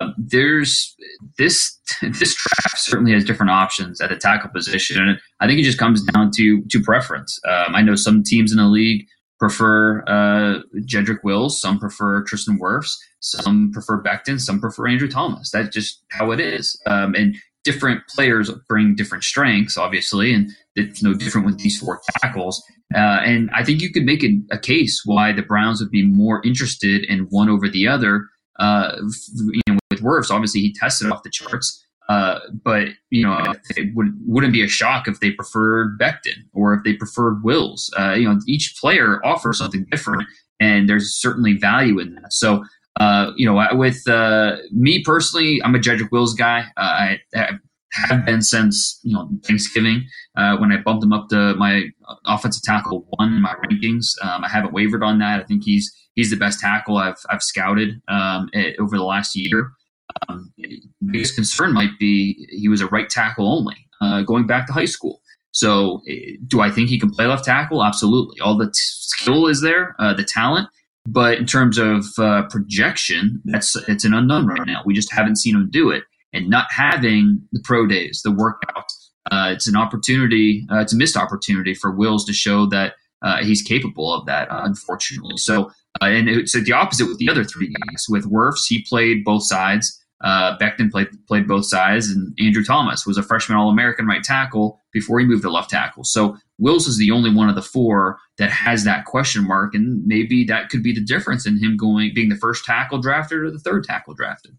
uh, 0.00 0.08
there's 0.18 0.94
this 1.38 1.78
this 2.02 2.34
draft 2.34 2.78
certainly 2.78 3.12
has 3.12 3.24
different 3.24 3.50
options 3.50 4.00
at 4.00 4.10
the 4.10 4.16
tackle 4.16 4.50
position, 4.50 5.00
and 5.00 5.18
I 5.40 5.46
think 5.46 5.60
it 5.60 5.64
just 5.64 5.78
comes 5.78 6.02
down 6.02 6.30
to 6.36 6.62
to 6.62 6.82
preference. 6.82 7.38
Um, 7.46 7.74
I 7.74 7.82
know 7.82 7.94
some 7.94 8.22
teams 8.22 8.50
in 8.50 8.58
the 8.58 8.66
league 8.66 9.06
prefer 9.38 10.02
uh, 10.06 10.62
Jedrick 10.80 11.22
Wills, 11.22 11.60
some 11.60 11.78
prefer 11.78 12.22
Tristan 12.24 12.58
Wirfs, 12.58 12.92
some 13.20 13.70
prefer 13.72 14.02
Becton, 14.02 14.40
some 14.40 14.60
prefer 14.60 14.88
Andrew 14.88 15.08
Thomas. 15.08 15.50
That's 15.50 15.74
just 15.74 16.02
how 16.10 16.32
it 16.32 16.40
is. 16.40 16.80
Um, 16.86 17.14
and 17.14 17.36
different 17.64 18.02
players 18.08 18.50
bring 18.68 18.94
different 18.94 19.24
strengths, 19.24 19.76
obviously, 19.76 20.32
and 20.32 20.50
it's 20.76 21.02
no 21.02 21.14
different 21.14 21.46
with 21.46 21.58
these 21.58 21.78
four 21.78 22.00
tackles. 22.20 22.62
Uh, 22.94 23.20
and 23.24 23.50
I 23.54 23.64
think 23.64 23.80
you 23.80 23.90
could 23.90 24.04
make 24.04 24.22
a, 24.22 24.40
a, 24.52 24.58
case 24.58 25.02
why 25.04 25.32
the 25.32 25.42
Browns 25.42 25.80
would 25.80 25.90
be 25.90 26.04
more 26.04 26.42
interested 26.44 27.04
in 27.04 27.20
one 27.30 27.48
over 27.48 27.68
the 27.68 27.88
other. 27.88 28.28
Uh, 28.60 28.96
you 29.36 29.60
know, 29.68 29.78
with 29.90 30.02
Wirfs, 30.02 30.30
obviously 30.30 30.60
he 30.60 30.72
tested 30.74 31.10
off 31.10 31.22
the 31.22 31.30
charts, 31.30 31.84
uh, 32.08 32.38
but 32.62 32.88
you 33.10 33.22
know 33.22 33.54
it 33.70 33.94
would 33.96 34.12
wouldn't 34.26 34.52
be 34.52 34.62
a 34.62 34.68
shock 34.68 35.08
if 35.08 35.18
they 35.18 35.32
preferred 35.32 35.98
Becton 35.98 36.44
or 36.52 36.74
if 36.74 36.84
they 36.84 36.92
preferred 36.92 37.42
Wills. 37.42 37.92
Uh, 37.98 38.12
you 38.12 38.28
know, 38.28 38.38
each 38.46 38.76
player 38.80 39.24
offers 39.24 39.58
something 39.58 39.86
different, 39.90 40.24
and 40.60 40.88
there's 40.88 41.20
certainly 41.20 41.54
value 41.54 41.98
in 41.98 42.14
that. 42.14 42.32
So 42.32 42.64
uh, 43.00 43.32
you 43.36 43.46
know, 43.46 43.66
with 43.72 44.06
uh, 44.08 44.56
me 44.72 45.02
personally, 45.02 45.60
I'm 45.64 45.74
a 45.74 45.78
Jedrick 45.78 46.10
Wills 46.12 46.34
guy. 46.34 46.64
Uh, 46.76 46.80
I, 46.80 47.20
I, 47.34 47.50
have 48.08 48.26
been 48.26 48.42
since 48.42 48.98
you 49.04 49.14
know 49.14 49.28
Thanksgiving 49.44 50.04
uh, 50.36 50.56
when 50.56 50.72
I 50.72 50.78
bumped 50.78 51.04
him 51.04 51.12
up 51.12 51.28
to 51.28 51.54
my 51.54 51.84
offensive 52.26 52.64
tackle 52.64 53.06
one 53.10 53.32
in 53.32 53.40
my 53.40 53.54
rankings. 53.64 54.06
Um, 54.20 54.42
I 54.42 54.48
haven't 54.48 54.72
wavered 54.72 55.04
on 55.04 55.20
that. 55.20 55.40
I 55.40 55.44
think 55.44 55.62
he's 55.64 55.94
he's 56.14 56.30
the 56.30 56.36
best 56.36 56.58
tackle 56.58 56.96
I've 56.96 57.18
I've 57.30 57.42
scouted 57.42 58.00
um, 58.08 58.50
over 58.80 58.96
the 58.96 59.04
last 59.04 59.36
year. 59.36 59.70
Um, 60.28 60.52
biggest 61.06 61.36
concern 61.36 61.72
might 61.72 61.96
be 62.00 62.48
he 62.50 62.68
was 62.68 62.80
a 62.80 62.88
right 62.88 63.08
tackle 63.08 63.46
only 63.48 63.76
uh, 64.00 64.22
going 64.22 64.46
back 64.46 64.66
to 64.66 64.72
high 64.72 64.84
school. 64.84 65.20
So, 65.52 66.00
do 66.48 66.60
I 66.60 66.70
think 66.70 66.88
he 66.88 66.98
can 66.98 67.10
play 67.10 67.26
left 67.26 67.44
tackle? 67.44 67.84
Absolutely. 67.84 68.40
All 68.40 68.56
the 68.58 68.66
t- 68.66 68.72
skill 68.74 69.46
is 69.46 69.60
there, 69.60 69.94
uh, 70.00 70.12
the 70.12 70.24
talent. 70.24 70.68
But 71.06 71.38
in 71.38 71.46
terms 71.46 71.78
of 71.78 72.06
uh, 72.18 72.44
projection, 72.48 73.42
that's 73.44 73.76
it's 73.88 74.04
an 74.04 74.14
unknown 74.14 74.46
right 74.46 74.66
now. 74.66 74.82
We 74.86 74.94
just 74.94 75.12
haven't 75.12 75.36
seen 75.36 75.54
him 75.54 75.68
do 75.70 75.90
it, 75.90 76.04
and 76.32 76.48
not 76.48 76.66
having 76.70 77.42
the 77.52 77.60
pro 77.62 77.86
days, 77.86 78.22
the 78.24 78.32
workout, 78.32 78.86
uh, 79.30 79.50
it's 79.52 79.68
an 79.68 79.76
opportunity. 79.76 80.66
Uh, 80.70 80.78
it's 80.78 80.92
a 80.92 80.96
missed 80.96 81.16
opportunity 81.16 81.74
for 81.74 81.90
Wills 81.90 82.24
to 82.24 82.32
show 82.32 82.66
that 82.66 82.94
uh, 83.22 83.42
he's 83.42 83.62
capable 83.62 84.12
of 84.14 84.26
that. 84.26 84.48
unfortunately, 84.50 85.36
so 85.36 85.70
uh, 86.02 86.06
and 86.06 86.28
it's 86.28 86.52
the 86.52 86.72
opposite 86.72 87.06
with 87.06 87.18
the 87.18 87.28
other 87.28 87.44
three 87.44 87.68
guys. 87.68 88.06
With 88.08 88.30
Wirfs, 88.30 88.66
he 88.66 88.84
played 88.88 89.24
both 89.24 89.46
sides. 89.46 90.00
Uh, 90.22 90.56
Becton 90.58 90.90
played 90.90 91.08
played 91.28 91.46
both 91.46 91.66
sides, 91.66 92.08
and 92.08 92.34
Andrew 92.40 92.64
Thomas 92.64 93.06
was 93.06 93.18
a 93.18 93.22
freshman 93.22 93.58
All 93.58 93.68
American 93.68 94.06
right 94.06 94.22
tackle 94.22 94.80
before 94.94 95.20
he 95.20 95.26
moved 95.26 95.42
to 95.42 95.50
left 95.50 95.68
tackle. 95.68 96.04
So 96.04 96.38
Wills 96.58 96.86
is 96.86 96.96
the 96.96 97.10
only 97.10 97.34
one 97.34 97.50
of 97.50 97.56
the 97.56 97.62
four 97.62 98.18
that 98.38 98.50
has 98.50 98.84
that 98.84 99.04
question 99.04 99.46
mark, 99.46 99.74
and 99.74 100.06
maybe 100.06 100.44
that 100.44 100.70
could 100.70 100.82
be 100.82 100.94
the 100.94 101.04
difference 101.04 101.46
in 101.46 101.58
him 101.58 101.76
going 101.76 102.12
being 102.14 102.30
the 102.30 102.36
first 102.36 102.64
tackle 102.64 102.98
drafted 102.98 103.40
or 103.40 103.50
the 103.50 103.58
third 103.58 103.84
tackle 103.84 104.14
drafted. 104.14 104.56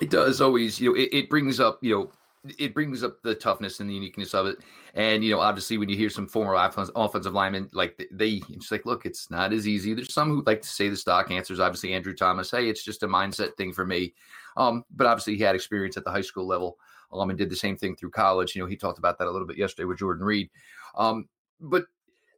It 0.00 0.10
does 0.10 0.40
always, 0.40 0.78
you 0.78 0.90
know, 0.90 1.00
it, 1.00 1.08
it 1.12 1.30
brings 1.30 1.58
up, 1.58 1.78
you 1.82 1.94
know, 1.94 2.10
it 2.58 2.74
brings 2.74 3.02
up 3.02 3.22
the 3.22 3.34
toughness 3.34 3.80
and 3.80 3.88
the 3.88 3.94
uniqueness 3.94 4.34
of 4.34 4.46
it. 4.46 4.58
And 4.94 5.24
you 5.24 5.30
know, 5.30 5.40
obviously, 5.40 5.78
when 5.78 5.88
you 5.88 5.96
hear 5.96 6.10
some 6.10 6.26
former 6.26 6.54
offensive 6.54 7.34
linemen, 7.34 7.70
like 7.72 8.08
they, 8.10 8.42
it's 8.50 8.72
like, 8.72 8.86
look, 8.86 9.06
it's 9.06 9.30
not 9.30 9.52
as 9.52 9.68
easy. 9.68 9.94
There's 9.94 10.12
some 10.12 10.28
who 10.28 10.42
like 10.46 10.62
to 10.62 10.68
say 10.68 10.88
the 10.88 10.96
stock 10.96 11.30
answers. 11.30 11.60
Obviously, 11.60 11.92
Andrew 11.92 12.14
Thomas, 12.14 12.50
hey, 12.50 12.68
it's 12.68 12.84
just 12.84 13.02
a 13.02 13.08
mindset 13.08 13.54
thing 13.56 13.72
for 13.72 13.84
me. 13.84 14.14
Um, 14.56 14.84
but 14.94 15.06
obviously, 15.06 15.36
he 15.36 15.42
had 15.42 15.54
experience 15.54 15.96
at 15.96 16.04
the 16.04 16.10
high 16.10 16.22
school 16.22 16.46
level, 16.46 16.78
um, 17.12 17.30
and 17.30 17.38
did 17.38 17.50
the 17.50 17.56
same 17.56 17.76
thing 17.76 17.96
through 17.96 18.10
college. 18.10 18.54
You 18.54 18.62
know, 18.62 18.68
he 18.68 18.76
talked 18.76 18.98
about 18.98 19.18
that 19.18 19.28
a 19.28 19.30
little 19.30 19.46
bit 19.46 19.58
yesterday 19.58 19.86
with 19.86 19.98
Jordan 19.98 20.24
Reed. 20.24 20.50
Um, 20.96 21.28
but 21.60 21.84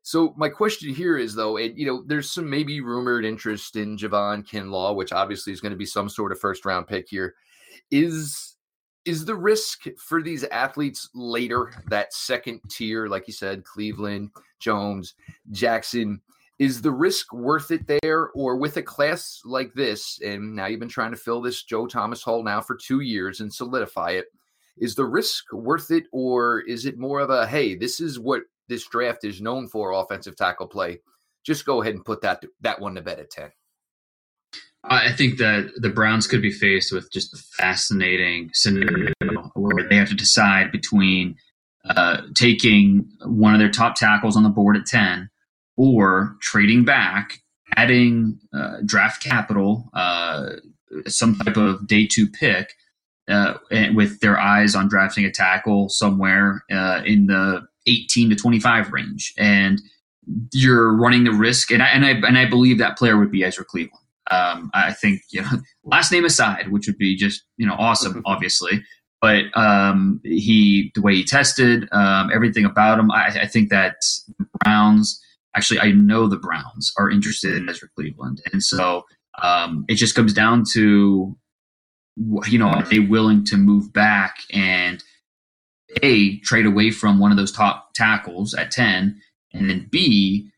so 0.03 0.35
my 0.37 0.49
question 0.49 0.95
here 0.95 1.19
is 1.19 1.35
though, 1.35 1.57
and 1.57 1.77
you 1.79 1.87
know, 1.87 2.03
there's 2.07 2.31
some 2.31 2.49
maybe 2.49 2.81
rumored 2.81 3.25
interest 3.25 3.77
in 3.77 3.97
Javon 3.97 4.47
Kinlaw, 4.47 4.95
which 4.95 5.12
obviously 5.12 5.53
is 5.53 5.61
going 5.61 5.73
to 5.73 5.79
be 5.79 5.87
some 5.87 6.09
sort 6.09 6.33
of 6.33 6.41
first 6.41 6.65
round 6.65 6.87
pick 6.87 7.09
here. 7.09 7.35
Is 7.91 8.57
is 9.05 9.25
the 9.25 9.35
risk 9.35 9.85
for 9.99 10.23
these 10.23 10.45
athletes 10.45 11.09
later 11.15 11.73
that 11.89 12.12
second 12.12 12.61
tier 12.69 13.09
like 13.09 13.27
you 13.27 13.33
said 13.33 13.65
cleveland 13.65 14.31
jones 14.59 15.15
jackson 15.50 16.21
is 16.59 16.83
the 16.83 16.91
risk 16.91 17.33
worth 17.33 17.71
it 17.71 17.87
there 18.03 18.29
or 18.35 18.57
with 18.57 18.77
a 18.77 18.83
class 18.83 19.41
like 19.45 19.73
this 19.73 20.21
and 20.23 20.55
now 20.55 20.67
you've 20.67 20.81
been 20.81 20.89
trying 20.89 21.11
to 21.11 21.17
fill 21.17 21.41
this 21.41 21.62
joe 21.62 21.87
thomas 21.87 22.23
hole 22.23 22.43
now 22.43 22.61
for 22.61 22.77
two 22.77 23.00
years 23.00 23.41
and 23.41 23.53
solidify 23.53 24.11
it 24.11 24.27
is 24.79 24.95
the 24.95 25.05
risk 25.05 25.53
worth 25.53 25.91
it, 25.91 26.05
or 26.12 26.61
is 26.61 26.87
it 26.87 26.99
more 26.99 27.21
of 27.21 27.31
a 27.31 27.47
hey, 27.47 27.75
this 27.75 28.00
is 28.00 28.19
what 28.19 28.43
this 28.69 28.87
draft 28.87 29.25
is 29.25 29.41
known 29.41 29.69
for, 29.69 29.93
offensive 29.93 30.37
tackle 30.37 30.67
play? 30.67 31.00
Just 31.45 31.65
go 31.65 31.83
ahead 31.83 31.95
and 31.95 32.05
put 32.05 32.23
that 32.23 32.45
that 32.61 32.81
one 32.81 32.95
to 32.95 33.03
bed 33.03 33.19
at 33.19 33.31
ten. 33.31 33.50
I 34.85 35.12
think 35.12 35.39
that 35.39 35.73
the 35.77 35.91
Browns 35.91 36.27
could 36.27 36.41
be 36.41 36.53
faced 36.53 36.91
with 36.91 37.12
just 37.12 37.35
a 37.35 37.37
fascinating 37.59 38.50
scenario 38.55 39.12
where 39.55 39.87
they 39.89 39.97
have 39.97 40.09
to 40.09 40.15
decide 40.15 40.73
between 40.73 41.37
uh, 41.85 42.23
taking 42.35 43.07
one 43.25 43.53
of 43.53 43.61
their 43.61 43.71
top 43.71 43.95
tackles 43.95 44.37
on 44.37 44.43
the 44.43 44.49
board 44.49 44.77
at 44.77 44.87
10 44.87 45.29
or 45.77 46.37
trading 46.41 46.85
back, 46.85 47.41
adding 47.77 48.39
uh, 48.55 48.79
draft 48.85 49.23
capital, 49.23 49.91
uh, 49.93 50.50
some 51.07 51.37
type 51.37 51.57
of 51.57 51.87
day 51.87 52.07
two 52.07 52.29
pick, 52.29 52.75
uh, 53.31 53.59
with 53.95 54.21
their 54.21 54.39
eyes 54.39 54.75
on 54.75 54.89
drafting 54.89 55.25
a 55.25 55.31
tackle 55.31 55.89
somewhere 55.89 56.65
uh, 56.71 57.03
in 57.05 57.27
the 57.27 57.63
18 57.87 58.31
to 58.31 58.37
25 58.37 58.93
range. 58.93 59.33
And 59.39 59.81
you're 60.53 60.95
running 60.95 61.25
the 61.25 61.33
risk, 61.33 61.71
and 61.71 61.83
I, 61.83 61.87
and 61.87 62.05
I, 62.05 62.11
and 62.11 62.39
I 62.39 62.45
believe 62.45 62.79
that 62.79 62.99
player 62.99 63.19
would 63.19 63.31
be 63.31 63.45
Ezra 63.45 63.65
Cleveland. 63.65 64.05
Um, 64.31 64.71
I 64.75 64.93
think 64.93 65.23
you 65.31 65.43
know, 65.43 65.49
last 65.85 66.13
name 66.13 66.25
aside, 66.25 66.71
which 66.71 66.87
would 66.87 66.99
be 66.99 67.17
just 67.17 67.43
you 67.57 67.67
know 67.67 67.75
awesome, 67.79 68.23
obviously. 68.27 68.85
But 69.21 69.55
um, 69.55 70.21
he, 70.25 70.93
the 70.95 71.03
way 71.03 71.15
he 71.15 71.25
tested, 71.25 71.87
um, 71.93 72.31
everything 72.33 72.65
about 72.65 72.99
him, 72.99 73.11
I, 73.11 73.41
I, 73.43 73.47
think 73.47 73.69
that 73.69 73.97
Browns. 74.65 75.21
Actually, 75.55 75.81
I 75.81 75.91
know 75.91 76.27
the 76.27 76.39
Browns 76.39 76.91
are 76.97 77.11
interested 77.11 77.55
in 77.55 77.69
Ezra 77.69 77.89
Cleveland, 77.95 78.41
and 78.53 78.63
so 78.63 79.05
um, 79.43 79.85
it 79.89 79.97
just 79.97 80.15
comes 80.15 80.33
down 80.33 80.65
to, 80.73 81.37
you 82.49 82.59
know, 82.59 82.69
are 82.69 82.83
they 82.83 82.99
willing 82.99 83.45
to 83.47 83.57
move 83.57 83.93
back 83.93 84.37
and 84.53 85.03
a 86.03 86.39
trade 86.41 86.67
away 86.67 86.91
from 86.91 87.19
one 87.19 87.31
of 87.31 87.37
those 87.37 87.53
top 87.53 87.95
tackles 87.95 88.55
at 88.55 88.71
ten, 88.71 89.21
and 89.53 89.69
then 89.69 89.89
b 89.91 90.50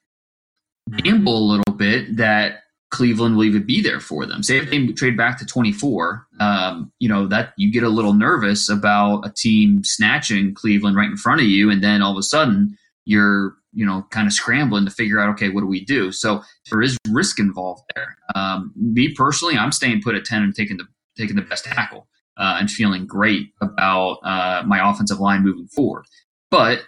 gamble 0.99 1.39
a 1.39 1.51
little 1.53 1.75
bit 1.77 2.17
that 2.17 2.63
Cleveland 2.93 3.37
will 3.37 3.45
even 3.45 3.65
be 3.65 3.81
there 3.81 4.01
for 4.01 4.27
them. 4.27 4.43
Say 4.43 4.59
if 4.59 4.71
they 4.71 4.87
trade 4.89 5.17
back 5.17 5.39
to 5.39 5.47
24, 5.47 6.27
um, 6.41 6.93
you 6.99 7.09
know, 7.09 7.27
that 7.27 7.55
you 7.57 7.73
get 7.73 7.83
a 7.83 7.89
little 7.89 8.13
nervous 8.13 8.69
about 8.69 9.27
a 9.27 9.33
team 9.35 9.83
snatching 9.83 10.55
Cleveland 10.55 10.95
right 10.95 11.11
in 11.11 11.17
front 11.17 11.41
of 11.41 11.47
you. 11.47 11.71
And 11.71 11.83
then 11.83 12.03
all 12.03 12.13
of 12.13 12.19
a 12.19 12.23
sudden 12.23 12.77
you're, 13.07 13.55
you 13.73 13.87
know, 13.87 14.07
kind 14.11 14.27
of 14.27 14.35
scrambling 14.35 14.85
to 14.85 14.91
figure 14.91 15.19
out, 15.19 15.31
okay, 15.31 15.49
what 15.49 15.63
do 15.63 15.67
we 15.67 15.83
do? 15.83 16.13
So 16.13 16.43
there 16.71 16.83
is 16.83 16.99
risk 17.09 17.41
involved 17.41 17.83
there. 17.97 18.15
Um, 18.35 18.73
me 18.77 19.15
personally, 19.15 19.57
I'm 19.57 19.73
staying 19.73 20.03
put 20.03 20.15
at 20.15 20.27
10 20.27 20.43
and 20.43 20.55
taking 20.55 20.77
the, 20.77 20.85
taking 21.17 21.37
the 21.37 21.43
best 21.43 21.65
tackle 21.65 22.09
uh, 22.37 22.57
and 22.59 22.71
feeling 22.71 23.07
great 23.07 23.49
about 23.61 24.19
uh, 24.25 24.63
my 24.67 24.91
offensive 24.91 25.21
line 25.21 25.43
moving 25.43 25.69
forward. 25.69 26.05
But 26.51 26.83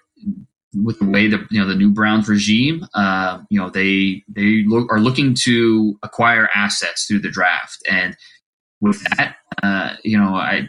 with 0.74 0.98
the 0.98 1.08
way 1.08 1.28
the 1.28 1.46
you 1.50 1.60
know 1.60 1.68
the 1.68 1.74
new 1.74 1.90
Browns 1.90 2.28
regime, 2.28 2.86
uh, 2.94 3.40
you 3.50 3.60
know 3.60 3.70
they 3.70 4.22
they 4.28 4.64
are 4.90 5.00
looking 5.00 5.34
to 5.44 5.98
acquire 6.02 6.48
assets 6.54 7.06
through 7.06 7.20
the 7.20 7.30
draft, 7.30 7.78
and 7.90 8.16
with 8.80 9.02
that, 9.16 9.36
uh, 9.62 9.94
you 10.02 10.18
know 10.18 10.34
I 10.34 10.68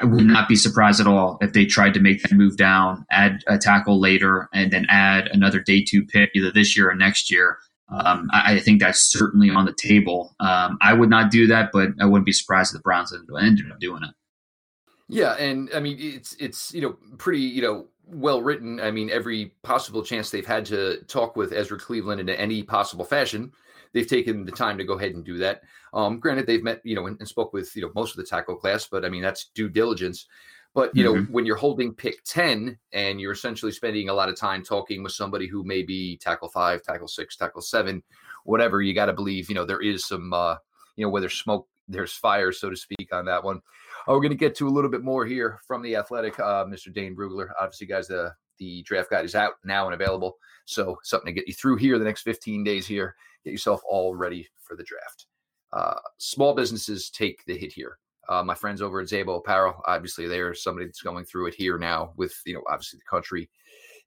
I 0.00 0.04
would 0.04 0.26
not 0.26 0.48
be 0.48 0.56
surprised 0.56 1.00
at 1.00 1.06
all 1.06 1.38
if 1.40 1.52
they 1.52 1.64
tried 1.64 1.94
to 1.94 2.00
make 2.00 2.22
that 2.22 2.32
move 2.32 2.56
down, 2.56 3.06
add 3.10 3.42
a 3.46 3.58
tackle 3.58 4.00
later, 4.00 4.48
and 4.52 4.72
then 4.72 4.86
add 4.88 5.28
another 5.28 5.60
day 5.60 5.84
two 5.84 6.04
pick 6.04 6.30
either 6.34 6.50
this 6.50 6.76
year 6.76 6.90
or 6.90 6.94
next 6.94 7.30
year. 7.30 7.58
Um, 7.88 8.28
I, 8.32 8.54
I, 8.54 8.58
think 8.58 8.80
that's 8.80 9.12
certainly 9.12 9.48
on 9.48 9.64
the 9.64 9.72
table. 9.72 10.34
Um, 10.40 10.76
I 10.80 10.92
would 10.92 11.08
not 11.08 11.30
do 11.30 11.46
that, 11.46 11.70
but 11.72 11.90
I 12.00 12.04
wouldn't 12.04 12.26
be 12.26 12.32
surprised 12.32 12.74
if 12.74 12.78
the 12.78 12.82
Browns 12.82 13.14
ended 13.14 13.70
up 13.70 13.78
doing 13.78 14.02
it. 14.02 14.10
Yeah, 15.08 15.34
and 15.34 15.70
I 15.72 15.78
mean 15.78 15.96
it's 16.00 16.34
it's 16.40 16.74
you 16.74 16.80
know 16.80 16.96
pretty 17.16 17.42
you 17.42 17.62
know 17.62 17.86
well 18.06 18.42
written. 18.42 18.80
I 18.80 18.90
mean, 18.90 19.10
every 19.10 19.52
possible 19.62 20.02
chance 20.02 20.30
they've 20.30 20.46
had 20.46 20.66
to 20.66 21.02
talk 21.04 21.36
with 21.36 21.52
Ezra 21.52 21.78
Cleveland 21.78 22.20
in 22.20 22.28
any 22.28 22.62
possible 22.62 23.04
fashion, 23.04 23.52
they've 23.92 24.06
taken 24.06 24.44
the 24.44 24.52
time 24.52 24.78
to 24.78 24.84
go 24.84 24.94
ahead 24.94 25.14
and 25.14 25.24
do 25.24 25.38
that. 25.38 25.62
Um, 25.92 26.18
granted, 26.18 26.46
they've 26.46 26.62
met, 26.62 26.80
you 26.84 26.94
know, 26.94 27.06
and, 27.06 27.16
and, 27.18 27.28
spoke 27.28 27.52
with, 27.52 27.74
you 27.74 27.82
know, 27.82 27.90
most 27.94 28.10
of 28.10 28.16
the 28.18 28.24
tackle 28.24 28.56
class, 28.56 28.86
but 28.86 29.04
I 29.04 29.08
mean, 29.08 29.22
that's 29.22 29.50
due 29.54 29.68
diligence. 29.68 30.26
But, 30.76 30.94
you 30.94 31.04
mm-hmm. 31.04 31.20
know, 31.20 31.26
when 31.30 31.46
you're 31.46 31.56
holding 31.56 31.94
pick 31.94 32.22
10 32.24 32.78
and 32.92 33.18
you're 33.18 33.32
essentially 33.32 33.72
spending 33.72 34.10
a 34.10 34.14
lot 34.14 34.28
of 34.28 34.36
time 34.36 34.62
talking 34.62 35.02
with 35.02 35.12
somebody 35.12 35.46
who 35.46 35.64
may 35.64 35.82
be 35.82 36.18
tackle 36.18 36.50
five, 36.50 36.82
tackle 36.82 37.08
six, 37.08 37.34
tackle 37.34 37.62
seven, 37.62 38.02
whatever, 38.44 38.82
you 38.82 38.92
got 38.92 39.06
to 39.06 39.14
believe, 39.14 39.48
you 39.48 39.54
know, 39.54 39.64
there 39.64 39.80
is 39.80 40.04
some, 40.04 40.34
uh, 40.34 40.56
you 40.96 41.06
know, 41.06 41.08
where 41.08 41.22
there's 41.22 41.32
smoke, 41.32 41.66
there's 41.88 42.12
fire, 42.12 42.52
so 42.52 42.68
to 42.68 42.76
speak, 42.76 43.08
on 43.10 43.24
that 43.24 43.42
one. 43.42 43.56
Uh, 43.56 44.12
we're 44.12 44.20
going 44.20 44.28
to 44.28 44.36
get 44.36 44.54
to 44.56 44.68
a 44.68 44.70
little 44.70 44.90
bit 44.90 45.02
more 45.02 45.24
here 45.24 45.60
from 45.66 45.80
the 45.80 45.96
athletic, 45.96 46.38
uh, 46.38 46.66
Mr. 46.66 46.92
Dane 46.92 47.16
Brugler. 47.16 47.48
Obviously, 47.58 47.86
guys, 47.86 48.06
the 48.06 48.34
the 48.58 48.82
draft 48.82 49.10
guide 49.10 49.24
is 49.24 49.34
out 49.34 49.54
now 49.64 49.86
and 49.86 49.94
available. 49.94 50.36
So 50.66 50.98
something 51.02 51.34
to 51.34 51.40
get 51.40 51.48
you 51.48 51.54
through 51.54 51.76
here 51.76 51.98
the 51.98 52.04
next 52.04 52.22
15 52.22 52.64
days 52.64 52.86
here. 52.86 53.14
Get 53.44 53.52
yourself 53.52 53.82
all 53.88 54.14
ready 54.14 54.48
for 54.60 54.76
the 54.76 54.84
draft. 54.84 55.26
Uh, 55.72 55.98
small 56.18 56.54
businesses 56.54 57.10
take 57.10 57.44
the 57.44 57.56
hit 57.56 57.72
here. 57.72 57.98
Uh, 58.28 58.42
my 58.42 58.54
friends 58.54 58.82
over 58.82 59.00
at 59.00 59.08
Zabo 59.08 59.38
Apparel, 59.38 59.80
obviously, 59.86 60.26
they're 60.26 60.54
somebody 60.54 60.86
that's 60.86 61.02
going 61.02 61.24
through 61.24 61.46
it 61.46 61.54
here 61.54 61.78
now 61.78 62.12
with, 62.16 62.34
you 62.44 62.54
know, 62.54 62.62
obviously 62.68 62.98
the 62.98 63.10
country 63.10 63.48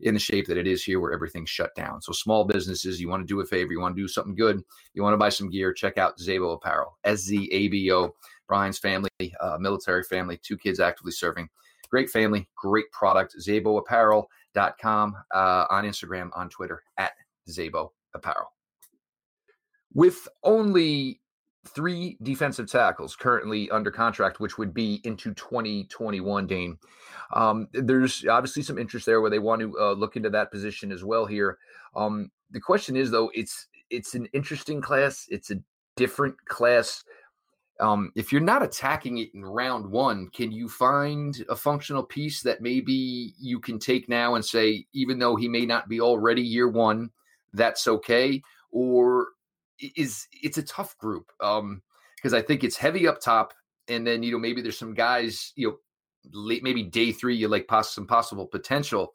in 0.01 0.13
the 0.13 0.19
shape 0.19 0.47
that 0.47 0.57
it 0.57 0.67
is 0.67 0.83
here 0.83 0.99
where 0.99 1.11
everything's 1.11 1.49
shut 1.49 1.75
down. 1.75 2.01
So 2.01 2.13
small 2.13 2.45
businesses, 2.45 3.01
you 3.01 3.09
want 3.09 3.21
to 3.21 3.27
do 3.27 3.41
a 3.41 3.45
favor, 3.45 3.73
you 3.73 3.81
want 3.81 3.95
to 3.95 4.01
do 4.01 4.07
something 4.07 4.35
good, 4.35 4.63
you 4.93 5.03
want 5.03 5.13
to 5.13 5.17
buy 5.17 5.29
some 5.29 5.49
gear, 5.49 5.73
check 5.73 5.97
out 5.97 6.17
Zabo 6.17 6.55
Apparel, 6.55 6.97
S 7.03 7.19
Z 7.19 7.49
A 7.51 7.67
B 7.67 7.91
O. 7.91 8.13
Brian's 8.49 8.79
family, 8.79 9.09
uh, 9.39 9.57
military 9.59 10.03
family, 10.03 10.37
two 10.41 10.57
kids 10.57 10.81
actively 10.81 11.11
serving. 11.13 11.47
Great 11.89 12.09
family, 12.09 12.49
great 12.57 12.91
product. 12.91 13.35
ZaboApparel.com 13.39 15.15
uh, 15.33 15.65
on 15.69 15.85
Instagram, 15.85 16.29
on 16.35 16.49
Twitter 16.49 16.83
at 16.97 17.11
Zabo 17.47 17.91
Apparel. 18.13 18.51
With 19.93 20.27
only 20.43 21.21
three 21.67 22.17
defensive 22.23 22.69
tackles 22.69 23.15
currently 23.15 23.69
under 23.69 23.91
contract, 23.91 24.39
which 24.39 24.57
would 24.57 24.73
be 24.73 25.01
into 25.03 25.33
2021, 25.33 26.47
Dane. 26.47 26.77
Um, 27.33 27.67
there's 27.73 28.25
obviously 28.25 28.63
some 28.63 28.77
interest 28.77 29.05
there 29.05 29.21
where 29.21 29.29
they 29.29 29.39
want 29.39 29.61
to 29.61 29.79
uh, 29.79 29.93
look 29.93 30.15
into 30.15 30.29
that 30.31 30.51
position 30.51 30.91
as 30.91 31.03
well 31.03 31.25
here. 31.25 31.57
Um, 31.95 32.31
the 32.51 32.59
question 32.59 32.95
is, 32.95 33.11
though, 33.11 33.31
it's 33.33 33.67
it's 33.89 34.15
an 34.15 34.27
interesting 34.33 34.81
class. 34.81 35.27
It's 35.29 35.51
a 35.51 35.59
different 35.95 36.35
class 36.45 37.03
um, 37.79 38.11
if 38.15 38.31
you're 38.31 38.41
not 38.41 38.61
attacking 38.61 39.19
it 39.19 39.33
in 39.33 39.45
round 39.45 39.89
one, 39.89 40.27
can 40.29 40.51
you 40.51 40.67
find 40.67 41.45
a 41.49 41.55
functional 41.55 42.03
piece 42.03 42.41
that 42.41 42.61
maybe 42.61 43.33
you 43.39 43.59
can 43.59 43.79
take 43.79 44.09
now 44.09 44.35
and 44.35 44.43
say, 44.43 44.85
even 44.93 45.17
though 45.17 45.37
he 45.37 45.47
may 45.47 45.65
not 45.65 45.87
be 45.87 46.01
already 46.01 46.41
year 46.41 46.67
one, 46.67 47.09
that's 47.53 47.87
okay? 47.87 48.41
Or 48.71 49.29
is 49.95 50.27
it's 50.31 50.57
a 50.57 50.63
tough 50.63 50.97
group? 50.97 51.31
Um, 51.41 51.81
because 52.17 52.33
I 52.33 52.41
think 52.41 52.63
it's 52.63 52.77
heavy 52.77 53.07
up 53.07 53.21
top, 53.21 53.53
and 53.87 54.05
then 54.05 54.23
you 54.23 54.31
know 54.31 54.39
maybe 54.39 54.61
there's 54.61 54.77
some 54.77 54.93
guys, 54.93 55.53
you 55.55 55.67
know, 55.69 55.77
late, 56.33 56.63
maybe 56.63 56.83
day 56.83 57.11
three 57.11 57.35
you 57.35 57.47
like 57.47 57.67
poss- 57.67 57.95
some 57.95 58.07
possible 58.07 58.45
potential, 58.45 59.13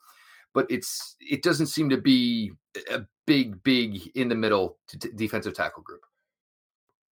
but 0.54 0.66
it's 0.70 1.16
it 1.20 1.42
doesn't 1.42 1.66
seem 1.66 1.90
to 1.90 1.98
be 1.98 2.52
a 2.90 3.02
big, 3.26 3.62
big 3.62 4.10
in 4.14 4.28
the 4.28 4.34
middle 4.34 4.78
t- 4.88 5.10
defensive 5.14 5.54
tackle 5.54 5.82
group. 5.82 6.02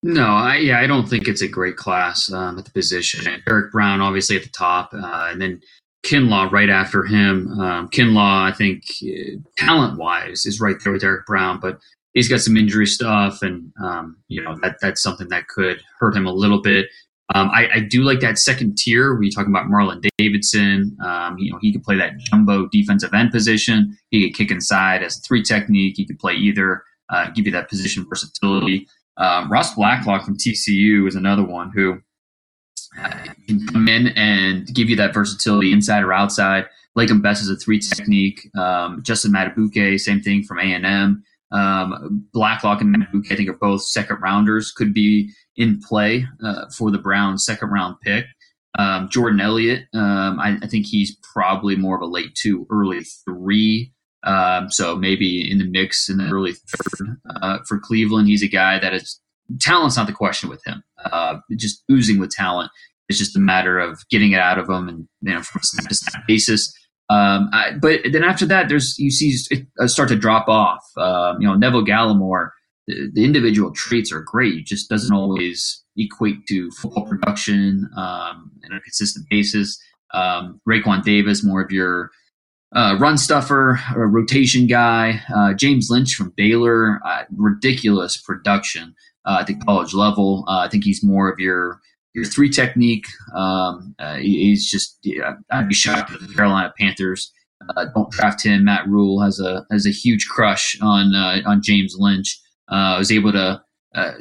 No, 0.04 0.26
I, 0.26 0.56
yeah, 0.56 0.80
I 0.80 0.88
don't 0.88 1.08
think 1.08 1.28
it's 1.28 1.42
a 1.42 1.48
great 1.48 1.76
class 1.76 2.32
um, 2.32 2.58
at 2.58 2.64
the 2.64 2.72
position. 2.72 3.40
Derrick 3.46 3.70
Brown, 3.70 4.00
obviously 4.00 4.36
at 4.36 4.42
the 4.42 4.48
top, 4.48 4.92
uh, 4.92 5.28
and 5.30 5.40
then 5.40 5.60
Kinlaw 6.04 6.50
right 6.50 6.68
after 6.68 7.04
him. 7.04 7.48
Um, 7.60 7.88
Kinlaw, 7.88 8.50
I 8.50 8.52
think, 8.52 8.82
uh, 9.04 9.38
talent 9.56 9.98
wise, 9.98 10.44
is 10.44 10.60
right 10.60 10.74
there 10.82 10.92
with 10.92 11.02
Derrick 11.02 11.24
Brown, 11.26 11.60
but 11.60 11.78
he's 12.14 12.28
got 12.28 12.40
some 12.40 12.56
injury 12.56 12.86
stuff, 12.86 13.42
and 13.42 13.72
um, 13.82 14.16
you 14.28 14.42
know 14.42 14.56
that 14.62 14.76
that's 14.80 15.02
something 15.02 15.28
that 15.28 15.48
could 15.48 15.82
hurt 15.98 16.16
him 16.16 16.26
a 16.26 16.32
little 16.32 16.60
bit. 16.60 16.86
Um, 17.34 17.50
I, 17.50 17.68
I, 17.76 17.80
do 17.80 18.02
like 18.02 18.20
that 18.20 18.36
second 18.36 18.76
tier 18.76 19.14
where 19.14 19.22
you 19.22 19.30
talk 19.30 19.46
about 19.46 19.66
Marlon 19.66 20.04
Davidson. 20.18 20.94
Um, 21.02 21.38
you 21.38 21.50
know, 21.50 21.58
he 21.62 21.72
could 21.72 21.82
play 21.82 21.96
that 21.96 22.18
jumbo 22.18 22.68
defensive 22.70 23.14
end 23.14 23.30
position. 23.30 23.96
He 24.10 24.28
could 24.28 24.36
kick 24.36 24.50
inside 24.50 25.02
as 25.02 25.16
a 25.16 25.20
three 25.20 25.42
technique. 25.42 25.94
He 25.96 26.04
could 26.04 26.18
play 26.18 26.34
either, 26.34 26.82
uh, 27.08 27.30
give 27.30 27.46
you 27.46 27.52
that 27.52 27.70
position 27.70 28.04
versatility. 28.06 28.86
Um, 29.16 29.50
Ross 29.50 29.74
Blacklock 29.74 30.24
from 30.24 30.36
TCU 30.36 31.08
is 31.08 31.14
another 31.14 31.44
one 31.44 31.70
who 31.74 32.02
uh, 33.00 33.08
can 33.46 33.66
come 33.68 33.88
in 33.88 34.08
and 34.08 34.66
give 34.74 34.90
you 34.90 34.96
that 34.96 35.14
versatility 35.14 35.72
inside 35.72 36.02
or 36.02 36.12
outside. 36.12 36.66
Lakem 36.98 37.22
Best 37.22 37.42
is 37.42 37.48
a 37.48 37.56
three 37.56 37.78
technique. 37.78 38.46
Um, 38.56 39.02
Justin 39.02 39.32
Madubuike, 39.32 39.98
same 39.98 40.20
thing 40.20 40.42
from 40.42 40.58
A&M. 40.58 41.24
Um, 41.52 42.26
Blacklock 42.32 42.80
and 42.80 42.94
Madubuike, 42.94 43.30
I 43.30 43.36
think, 43.36 43.48
are 43.48 43.54
both 43.54 43.82
second 43.82 44.18
rounders, 44.20 44.72
could 44.72 44.94
be 44.94 45.30
in 45.56 45.80
play 45.80 46.26
uh, 46.42 46.66
for 46.76 46.90
the 46.90 46.98
Browns' 46.98 47.44
second 47.44 47.68
round 47.68 47.96
pick. 48.02 48.24
Um, 48.78 49.08
Jordan 49.10 49.40
Elliott, 49.40 49.84
um, 49.92 50.40
I, 50.40 50.56
I, 50.62 50.66
think 50.66 50.86
he's 50.86 51.14
probably 51.34 51.76
more 51.76 51.94
of 51.94 52.00
a 52.00 52.06
late 52.06 52.34
two, 52.34 52.66
early 52.70 53.02
three 53.26 53.92
um, 54.24 54.70
so 54.70 54.96
maybe 54.96 55.50
in 55.50 55.58
the 55.58 55.64
mix 55.64 56.08
in 56.08 56.18
the 56.18 56.28
early 56.30 56.52
third 56.52 57.16
uh, 57.42 57.58
for 57.66 57.78
Cleveland. 57.78 58.28
He's 58.28 58.42
a 58.42 58.48
guy 58.48 58.78
that 58.78 58.94
is 58.94 59.20
talent's 59.60 59.96
not 59.96 60.06
the 60.06 60.12
question 60.12 60.48
with 60.48 60.62
him. 60.64 60.82
Uh, 61.04 61.38
just 61.56 61.82
oozing 61.90 62.18
with 62.18 62.30
talent. 62.30 62.70
It's 63.08 63.18
just 63.18 63.36
a 63.36 63.40
matter 63.40 63.78
of 63.78 64.00
getting 64.10 64.32
it 64.32 64.38
out 64.38 64.58
of 64.58 64.68
them 64.68 64.88
and 64.88 65.08
you 65.22 65.34
know 65.34 65.42
from 65.42 65.60
a 65.60 65.64
snap 65.64 65.88
to 65.88 65.94
snap 65.94 66.26
basis. 66.26 66.72
Um, 67.12 67.50
I, 67.52 67.72
but 67.80 68.00
then 68.10 68.24
after 68.24 68.46
that, 68.46 68.68
there's 68.68 68.98
you 68.98 69.10
see 69.10 69.36
it 69.50 69.66
uh, 69.78 69.86
start 69.86 70.08
to 70.08 70.16
drop 70.16 70.48
off. 70.48 70.82
Um, 70.96 71.40
you 71.40 71.46
know, 71.46 71.54
Neville 71.54 71.84
Gallimore, 71.84 72.50
the, 72.86 73.10
the, 73.12 73.24
individual 73.24 73.70
traits 73.72 74.10
are 74.10 74.22
great. 74.22 74.54
It 74.54 74.66
just 74.66 74.88
doesn't 74.88 75.14
always 75.14 75.84
equate 75.96 76.46
to 76.48 76.70
football 76.70 77.06
production 77.06 77.90
um, 77.98 78.50
on 78.64 78.72
a 78.76 78.80
consistent 78.80 79.26
basis. 79.28 79.78
Um, 80.14 80.60
Raekwon 80.66 81.02
Davis, 81.02 81.44
more 81.44 81.60
of 81.60 81.70
your 81.70 82.10
uh, 82.74 82.96
run 82.98 83.18
stuffer, 83.18 83.78
rotation 83.94 84.66
guy. 84.66 85.20
Uh, 85.34 85.52
James 85.52 85.88
Lynch 85.90 86.14
from 86.14 86.32
Baylor, 86.36 86.98
uh, 87.04 87.24
ridiculous 87.36 88.16
production 88.16 88.94
uh, 89.26 89.38
at 89.40 89.48
the 89.48 89.54
college 89.56 89.92
level. 89.92 90.44
Uh, 90.48 90.60
I 90.60 90.68
think 90.68 90.84
he's 90.84 91.04
more 91.04 91.30
of 91.30 91.38
your 91.38 91.78
your 92.14 92.24
three 92.24 92.48
technique. 92.48 93.06
Um, 93.34 93.94
uh, 93.98 94.16
he's 94.16 94.70
just 94.70 94.98
yeah, 95.02 95.34
I'd 95.50 95.68
be 95.68 95.74
shocked 95.74 96.12
if 96.12 96.20
the 96.20 96.34
Carolina 96.34 96.72
Panthers 96.78 97.32
don't 97.94 98.10
draft 98.10 98.44
him. 98.44 98.64
Matt 98.64 98.86
Rhule 98.88 99.20
has 99.22 99.40
a 99.40 99.66
has 99.70 99.86
a 99.86 99.90
huge 99.90 100.28
crush 100.28 100.76
on 100.80 101.14
on 101.14 101.60
James 101.62 101.94
Lynch. 101.98 102.40
I 102.68 102.98
was 102.98 103.12
able 103.12 103.32
to 103.32 103.62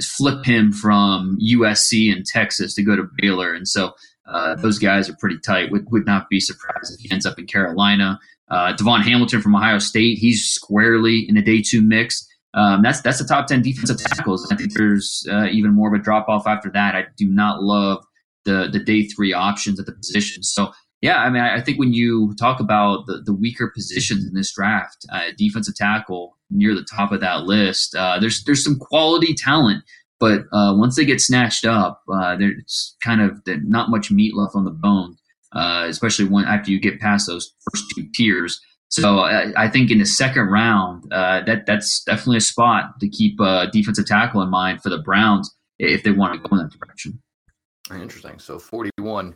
flip 0.02 0.46
him 0.46 0.72
from 0.72 1.38
USC 1.42 2.12
and 2.12 2.26
Texas 2.26 2.76
to 2.76 2.84
go 2.84 2.96
to 2.96 3.08
Baylor, 3.18 3.54
and 3.54 3.68
so. 3.68 3.94
Uh, 4.32 4.56
those 4.56 4.80
guys 4.80 5.10
are 5.10 5.16
pretty 5.20 5.38
tight. 5.40 5.72
Would, 5.72 5.92
would 5.92 6.06
not 6.06 6.30
be 6.30 6.40
surprised 6.40 6.94
if 6.94 7.02
he 7.02 7.12
ends 7.12 7.26
up 7.26 7.38
in 7.38 7.48
Carolina. 7.48 8.18
Uh, 8.50 8.74
DaVon 8.74 9.02
Hamilton 9.02 9.42
from 9.42 9.56
Ohio 9.56 9.80
State, 9.80 10.20
he's 10.20 10.46
squarely 10.46 11.26
in 11.28 11.36
the 11.36 11.42
day 11.42 11.62
two 11.62 11.82
mix. 11.82 12.28
Um, 12.54 12.82
that's 12.82 13.02
that's 13.02 13.20
the 13.20 13.26
top 13.26 13.48
ten 13.48 13.62
defensive 13.62 13.98
tackles. 13.98 14.48
I 14.52 14.56
think 14.56 14.74
there's 14.74 15.26
uh, 15.32 15.46
even 15.46 15.74
more 15.74 15.94
of 15.94 16.00
a 16.00 16.04
drop 16.04 16.28
off 16.28 16.48
after 16.48 16.70
that. 16.72 16.96
I 16.96 17.06
do 17.18 17.28
not 17.28 17.64
love 17.64 18.04
the 18.46 18.70
the 18.72 18.80
day 18.80 19.06
three 19.06 19.34
options 19.34 19.80
at 19.80 19.86
the 19.86 19.94
position. 19.94 20.44
So 20.44 20.72
yeah, 21.02 21.18
I 21.18 21.30
mean, 21.30 21.42
I 21.42 21.62
think 21.62 21.80
when 21.80 21.94
you 21.94 22.36
talk 22.36 22.60
about 22.60 23.08
the, 23.08 23.22
the 23.26 23.34
weaker 23.34 23.72
positions 23.74 24.26
in 24.26 24.34
this 24.34 24.54
draft, 24.54 25.06
uh, 25.12 25.30
defensive 25.38 25.76
tackle 25.76 26.38
near 26.50 26.76
the 26.76 26.86
top 26.94 27.12
of 27.12 27.22
that 27.22 27.44
list, 27.44 27.96
uh, 27.96 28.20
there's 28.20 28.44
there's 28.44 28.64
some 28.64 28.78
quality 28.78 29.34
talent, 29.34 29.84
but 30.20 30.42
uh, 30.52 30.76
once 30.76 30.96
they 30.98 31.06
get 31.06 31.22
snatched 31.22 31.66
up, 31.66 32.02
uh, 32.14 32.36
there's 32.36 32.96
kind 33.02 33.22
of 33.22 33.42
not 33.48 33.90
much 33.90 34.12
meat 34.12 34.36
left 34.36 34.56
on 34.56 34.66
the 34.66 34.72
bone 34.72 35.16
uh, 35.54 35.86
especially 35.88 36.26
when 36.26 36.46
after 36.46 36.72
you 36.72 36.80
get 36.80 37.00
past 37.00 37.28
those 37.28 37.54
first 37.70 37.86
two 37.96 38.08
tiers. 38.16 38.60
So 38.92 39.20
I, 39.20 39.54
I 39.56 39.70
think 39.70 39.90
in 39.90 40.00
the 40.00 40.06
second 40.06 40.48
round, 40.48 41.12
uh, 41.14 41.42
that 41.46 41.66
that's 41.66 42.04
definitely 42.04 42.38
a 42.38 42.42
spot 42.42 43.00
to 43.00 43.08
keep 43.08 43.40
uh, 43.40 43.68
defensive 43.68 44.06
tackle 44.06 44.42
in 44.42 44.50
mind 44.50 44.84
for 44.84 44.90
the 44.90 44.98
Browns 44.98 45.56
if 45.80 46.04
they 46.04 46.12
want 46.12 46.34
to 46.34 46.50
go 46.50 46.58
in 46.58 46.64
that 46.64 46.78
direction. 46.78 47.22
Interesting. 47.90 48.38
So 48.38 48.60
41, 48.60 49.34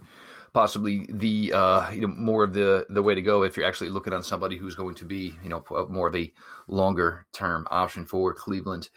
possibly 0.53 1.07
the 1.09 1.53
uh, 1.53 1.89
you 1.91 2.01
know 2.01 2.07
more 2.07 2.43
of 2.43 2.53
the 2.53 2.85
the 2.89 3.01
way 3.01 3.15
to 3.15 3.21
go 3.21 3.43
if 3.43 3.55
you're 3.55 3.65
actually 3.65 3.89
looking 3.89 4.11
on 4.11 4.23
somebody 4.23 4.57
who's 4.57 4.75
going 4.75 4.95
to 4.95 5.05
be 5.05 5.33
you 5.41 5.49
know 5.49 5.63
more 5.89 6.09
of 6.09 6.15
a 6.17 6.31
longer 6.67 7.25
term 7.31 7.65
option 7.71 8.05
for 8.05 8.33
Cleveland. 8.33 8.89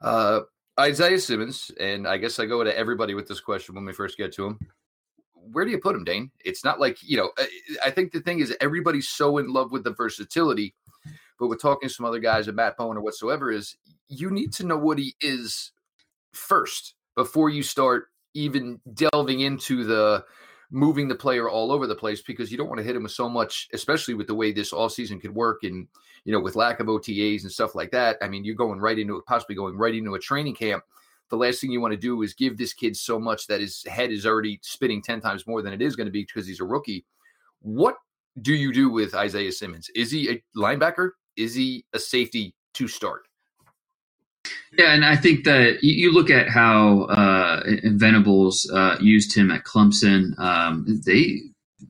Uh, 0.00 0.40
Isaiah 0.78 1.18
Simmons, 1.18 1.72
and 1.80 2.06
I 2.06 2.16
guess 2.18 2.38
I 2.38 2.46
go 2.46 2.62
to 2.62 2.78
everybody 2.78 3.14
with 3.14 3.26
this 3.26 3.40
question 3.40 3.74
when 3.74 3.84
we 3.84 3.92
first 3.92 4.16
get 4.16 4.32
to 4.34 4.46
him 4.46 4.58
where 5.52 5.64
do 5.64 5.70
you 5.70 5.78
put 5.78 5.96
him, 5.96 6.04
Dane? 6.04 6.30
It's 6.44 6.64
not 6.64 6.80
like, 6.80 6.98
you 7.02 7.16
know, 7.16 7.30
I 7.84 7.90
think 7.90 8.12
the 8.12 8.20
thing 8.20 8.40
is 8.40 8.56
everybody's 8.60 9.08
so 9.08 9.38
in 9.38 9.52
love 9.52 9.72
with 9.72 9.84
the 9.84 9.92
versatility, 9.92 10.74
but 11.38 11.48
we're 11.48 11.56
talking 11.56 11.88
to 11.88 11.94
some 11.94 12.06
other 12.06 12.18
guys, 12.18 12.48
a 12.48 12.52
Matt 12.52 12.76
Bowen 12.76 12.96
or 12.96 13.02
whatsoever, 13.02 13.50
is 13.50 13.76
you 14.08 14.30
need 14.30 14.52
to 14.54 14.66
know 14.66 14.76
what 14.76 14.98
he 14.98 15.14
is 15.20 15.72
first 16.32 16.94
before 17.14 17.50
you 17.50 17.62
start 17.62 18.08
even 18.34 18.80
delving 18.94 19.40
into 19.40 19.84
the 19.84 20.24
moving 20.70 21.08
the 21.08 21.14
player 21.14 21.48
all 21.48 21.70
over 21.72 21.86
the 21.86 21.94
place 21.94 22.20
because 22.22 22.50
you 22.50 22.58
don't 22.58 22.68
want 22.68 22.78
to 22.78 22.84
hit 22.84 22.96
him 22.96 23.04
with 23.04 23.12
so 23.12 23.28
much, 23.28 23.68
especially 23.72 24.14
with 24.14 24.26
the 24.26 24.34
way 24.34 24.52
this 24.52 24.72
all 24.72 24.88
season 24.88 25.20
could 25.20 25.34
work 25.34 25.62
and, 25.62 25.86
you 26.24 26.32
know, 26.32 26.40
with 26.40 26.56
lack 26.56 26.80
of 26.80 26.88
OTAs 26.88 27.42
and 27.42 27.52
stuff 27.52 27.74
like 27.74 27.92
that. 27.92 28.16
I 28.20 28.28
mean, 28.28 28.44
you're 28.44 28.56
going 28.56 28.80
right 28.80 28.98
into 28.98 29.22
possibly 29.26 29.54
going 29.54 29.76
right 29.76 29.94
into 29.94 30.14
a 30.14 30.18
training 30.18 30.56
camp 30.56 30.84
the 31.30 31.36
last 31.36 31.60
thing 31.60 31.70
you 31.70 31.80
want 31.80 31.92
to 31.92 31.98
do 31.98 32.22
is 32.22 32.34
give 32.34 32.56
this 32.56 32.72
kid 32.72 32.96
so 32.96 33.18
much 33.18 33.46
that 33.46 33.60
his 33.60 33.84
head 33.86 34.10
is 34.10 34.26
already 34.26 34.58
spinning 34.62 35.02
10 35.02 35.20
times 35.20 35.46
more 35.46 35.62
than 35.62 35.72
it 35.72 35.82
is 35.82 35.96
going 35.96 36.06
to 36.06 36.12
be 36.12 36.22
because 36.22 36.46
he's 36.46 36.60
a 36.60 36.64
rookie. 36.64 37.04
What 37.60 37.96
do 38.42 38.54
you 38.54 38.72
do 38.72 38.90
with 38.90 39.14
Isaiah 39.14 39.52
Simmons? 39.52 39.90
Is 39.94 40.10
he 40.10 40.30
a 40.30 40.42
linebacker? 40.56 41.10
Is 41.36 41.54
he 41.54 41.84
a 41.92 41.98
safety 41.98 42.54
to 42.74 42.88
start? 42.88 43.22
Yeah, 44.78 44.92
and 44.92 45.04
I 45.04 45.16
think 45.16 45.44
that 45.44 45.82
you 45.82 46.12
look 46.12 46.30
at 46.30 46.48
how 46.48 47.02
uh, 47.04 47.62
Venables 47.84 48.70
uh, 48.72 48.96
used 49.00 49.36
him 49.36 49.50
at 49.50 49.64
Clemson. 49.64 50.38
Um, 50.38 51.00
they 51.04 51.40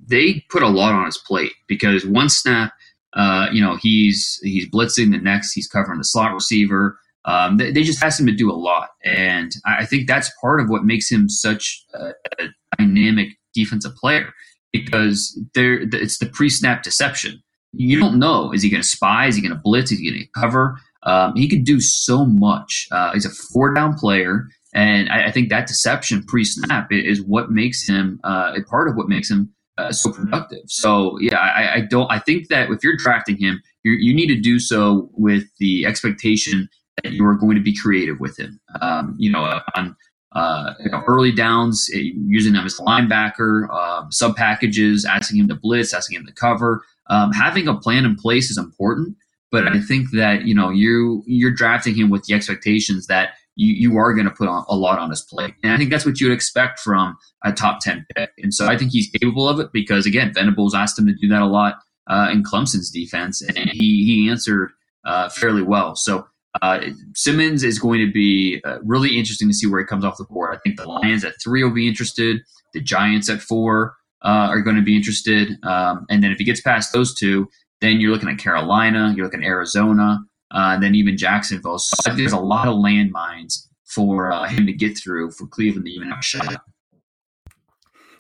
they 0.06 0.44
put 0.50 0.62
a 0.62 0.68
lot 0.68 0.92
on 0.92 1.06
his 1.06 1.18
plate 1.18 1.52
because 1.66 2.06
one 2.06 2.28
snap, 2.28 2.72
uh, 3.14 3.48
you 3.52 3.60
know, 3.60 3.76
he's 3.76 4.40
he's 4.42 4.68
blitzing. 4.68 5.10
The 5.10 5.18
next, 5.18 5.52
he's 5.52 5.68
covering 5.68 5.98
the 5.98 6.04
slot 6.04 6.32
receiver. 6.32 6.98
Um, 7.26 7.56
they, 7.56 7.72
they, 7.72 7.82
just 7.82 8.02
asked 8.02 8.20
him 8.20 8.26
to 8.26 8.32
do 8.32 8.50
a 8.50 8.54
lot, 8.54 8.90
and 9.04 9.50
I 9.66 9.84
think 9.84 10.06
that's 10.06 10.30
part 10.40 10.60
of 10.60 10.70
what 10.70 10.84
makes 10.84 11.10
him 11.10 11.28
such 11.28 11.84
a, 11.92 12.10
a 12.38 12.48
dynamic 12.78 13.30
defensive 13.52 13.96
player 13.96 14.32
because 14.72 15.38
there 15.54 15.80
it's 15.92 16.18
the 16.18 16.26
pre-snap 16.26 16.82
deception. 16.82 17.42
You 17.72 17.98
don't 17.98 18.18
know 18.18 18.52
is 18.52 18.62
he 18.62 18.70
going 18.70 18.82
to 18.82 18.88
spy? 18.88 19.26
Is 19.26 19.36
he 19.36 19.42
going 19.42 19.54
to 19.54 19.60
blitz? 19.62 19.90
Is 19.90 19.98
he 19.98 20.10
going 20.10 20.22
to 20.22 20.40
cover? 20.40 20.78
Um, 21.02 21.34
he 21.34 21.48
can 21.48 21.62
do 21.62 21.80
so 21.80 22.24
much. 22.24 22.86
Uh, 22.90 23.12
he's 23.12 23.26
a 23.26 23.30
four-down 23.52 23.94
player, 23.94 24.46
and 24.74 25.08
I, 25.08 25.26
I, 25.26 25.30
think 25.30 25.50
that 25.50 25.66
deception 25.66 26.24
pre-snap 26.24 26.88
is 26.90 27.22
what 27.22 27.50
makes 27.50 27.88
him 27.88 28.20
uh, 28.24 28.52
a 28.56 28.62
part 28.62 28.88
of 28.88 28.96
what 28.96 29.08
makes 29.08 29.30
him 29.30 29.52
uh, 29.78 29.92
so 29.92 30.12
productive. 30.12 30.64
So 30.66 31.18
yeah, 31.20 31.38
I, 31.38 31.74
I, 31.74 31.80
don't. 31.80 32.10
I 32.10 32.18
think 32.18 32.48
that 32.48 32.70
if 32.70 32.82
you're 32.82 32.96
drafting 32.96 33.36
him, 33.36 33.62
you 33.84 34.14
need 34.14 34.28
to 34.28 34.40
do 34.40 34.58
so 34.58 35.10
with 35.12 35.44
the 35.60 35.86
expectation 35.86 36.68
that 37.02 37.12
you 37.12 37.26
are 37.26 37.34
going 37.34 37.56
to 37.56 37.62
be 37.62 37.76
creative 37.76 38.20
with 38.20 38.38
him. 38.38 38.60
Um, 38.80 39.14
you 39.18 39.30
know, 39.30 39.60
on 39.74 39.96
uh, 40.36 40.74
you 40.80 40.90
know, 40.90 41.02
early 41.06 41.32
downs, 41.32 41.88
eh, 41.94 42.10
using 42.14 42.54
him 42.54 42.66
as 42.66 42.78
a 42.78 42.82
linebacker, 42.82 43.70
um, 43.70 44.12
sub 44.12 44.36
packages, 44.36 45.06
asking 45.06 45.40
him 45.40 45.48
to 45.48 45.54
blitz, 45.54 45.94
asking 45.94 46.18
him 46.18 46.26
to 46.26 46.32
cover. 46.32 46.84
Um, 47.08 47.32
having 47.32 47.68
a 47.68 47.74
plan 47.74 48.04
in 48.04 48.16
place 48.16 48.50
is 48.50 48.58
important, 48.58 49.16
but 49.50 49.66
I 49.66 49.80
think 49.80 50.10
that 50.10 50.44
you 50.44 50.54
know 50.54 50.68
you 50.68 51.22
you're 51.26 51.52
drafting 51.52 51.94
him 51.94 52.10
with 52.10 52.24
the 52.24 52.34
expectations 52.34 53.06
that 53.06 53.30
you, 53.54 53.72
you 53.72 53.96
are 53.96 54.12
going 54.12 54.26
to 54.26 54.34
put 54.34 54.48
on, 54.48 54.66
a 54.68 54.76
lot 54.76 54.98
on 54.98 55.08
his 55.08 55.22
plate, 55.22 55.54
and 55.62 55.72
I 55.72 55.78
think 55.78 55.90
that's 55.90 56.04
what 56.04 56.20
you 56.20 56.28
would 56.28 56.34
expect 56.34 56.80
from 56.80 57.16
a 57.44 57.52
top 57.52 57.80
ten 57.80 58.04
pick. 58.14 58.30
And 58.36 58.52
so 58.52 58.66
I 58.66 58.76
think 58.76 58.90
he's 58.90 59.08
capable 59.08 59.48
of 59.48 59.58
it 59.58 59.72
because 59.72 60.04
again, 60.04 60.34
Venables 60.34 60.74
asked 60.74 60.98
him 60.98 61.06
to 61.06 61.14
do 61.14 61.28
that 61.28 61.40
a 61.40 61.46
lot 61.46 61.78
uh, 62.08 62.28
in 62.30 62.42
Clemson's 62.42 62.90
defense, 62.90 63.40
and 63.40 63.56
he 63.70 64.04
he 64.04 64.28
answered 64.28 64.72
uh, 65.06 65.30
fairly 65.30 65.62
well. 65.62 65.96
So 65.96 66.26
uh, 66.62 66.80
Simmons 67.14 67.62
is 67.64 67.78
going 67.78 68.04
to 68.04 68.12
be 68.12 68.60
uh, 68.64 68.78
really 68.82 69.18
interesting 69.18 69.48
to 69.48 69.54
see 69.54 69.66
where 69.66 69.80
he 69.80 69.86
comes 69.86 70.04
off 70.04 70.18
the 70.18 70.24
board. 70.24 70.54
I 70.54 70.58
think 70.58 70.76
the 70.76 70.88
Lions 70.88 71.24
at 71.24 71.34
three 71.42 71.62
will 71.62 71.74
be 71.74 71.88
interested. 71.88 72.40
The 72.74 72.80
Giants 72.80 73.28
at 73.30 73.40
four 73.40 73.94
uh, 74.22 74.48
are 74.50 74.60
going 74.60 74.76
to 74.76 74.82
be 74.82 74.96
interested. 74.96 75.52
Um, 75.62 76.06
and 76.10 76.22
then 76.22 76.32
if 76.32 76.38
he 76.38 76.44
gets 76.44 76.60
past 76.60 76.92
those 76.92 77.14
two, 77.14 77.48
then 77.80 78.00
you're 78.00 78.10
looking 78.10 78.28
at 78.28 78.38
Carolina, 78.38 79.12
you're 79.16 79.26
looking 79.26 79.42
at 79.42 79.46
Arizona, 79.46 80.20
uh, 80.52 80.72
and 80.74 80.82
then 80.82 80.94
even 80.94 81.16
Jacksonville. 81.16 81.78
So 81.78 82.12
there's 82.14 82.32
a 82.32 82.38
lot 82.38 82.68
of 82.68 82.76
landmines 82.76 83.66
for 83.84 84.32
uh, 84.32 84.44
him 84.44 84.66
to 84.66 84.72
get 84.72 84.96
through 84.98 85.30
for 85.32 85.46
Cleveland 85.46 85.86
to 85.86 85.92
even 85.92 86.08
have 86.08 86.18
a 86.18 86.22
shot. 86.22 86.62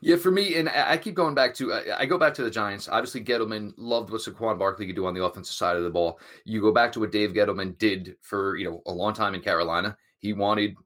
Yeah, 0.00 0.16
for 0.16 0.30
me, 0.30 0.56
and 0.56 0.68
I 0.68 0.96
keep 0.98 1.14
going 1.14 1.34
back 1.34 1.54
to 1.54 1.72
I 1.72 2.06
go 2.06 2.18
back 2.18 2.34
to 2.34 2.42
the 2.42 2.50
Giants. 2.50 2.88
Obviously, 2.88 3.24
Gettleman 3.24 3.72
loved 3.76 4.10
what 4.10 4.20
Saquon 4.20 4.58
Barkley 4.58 4.86
could 4.86 4.96
do 4.96 5.06
on 5.06 5.14
the 5.14 5.24
offensive 5.24 5.54
side 5.54 5.76
of 5.76 5.84
the 5.84 5.90
ball. 5.90 6.20
You 6.44 6.60
go 6.60 6.72
back 6.72 6.92
to 6.92 7.00
what 7.00 7.12
Dave 7.12 7.32
Gettleman 7.32 7.78
did 7.78 8.16
for 8.20 8.56
you 8.56 8.64
know 8.64 8.82
a 8.86 8.92
long 8.92 9.14
time 9.14 9.34
in 9.34 9.40
Carolina. 9.40 9.96
He 10.18 10.32
wanted 10.32 10.76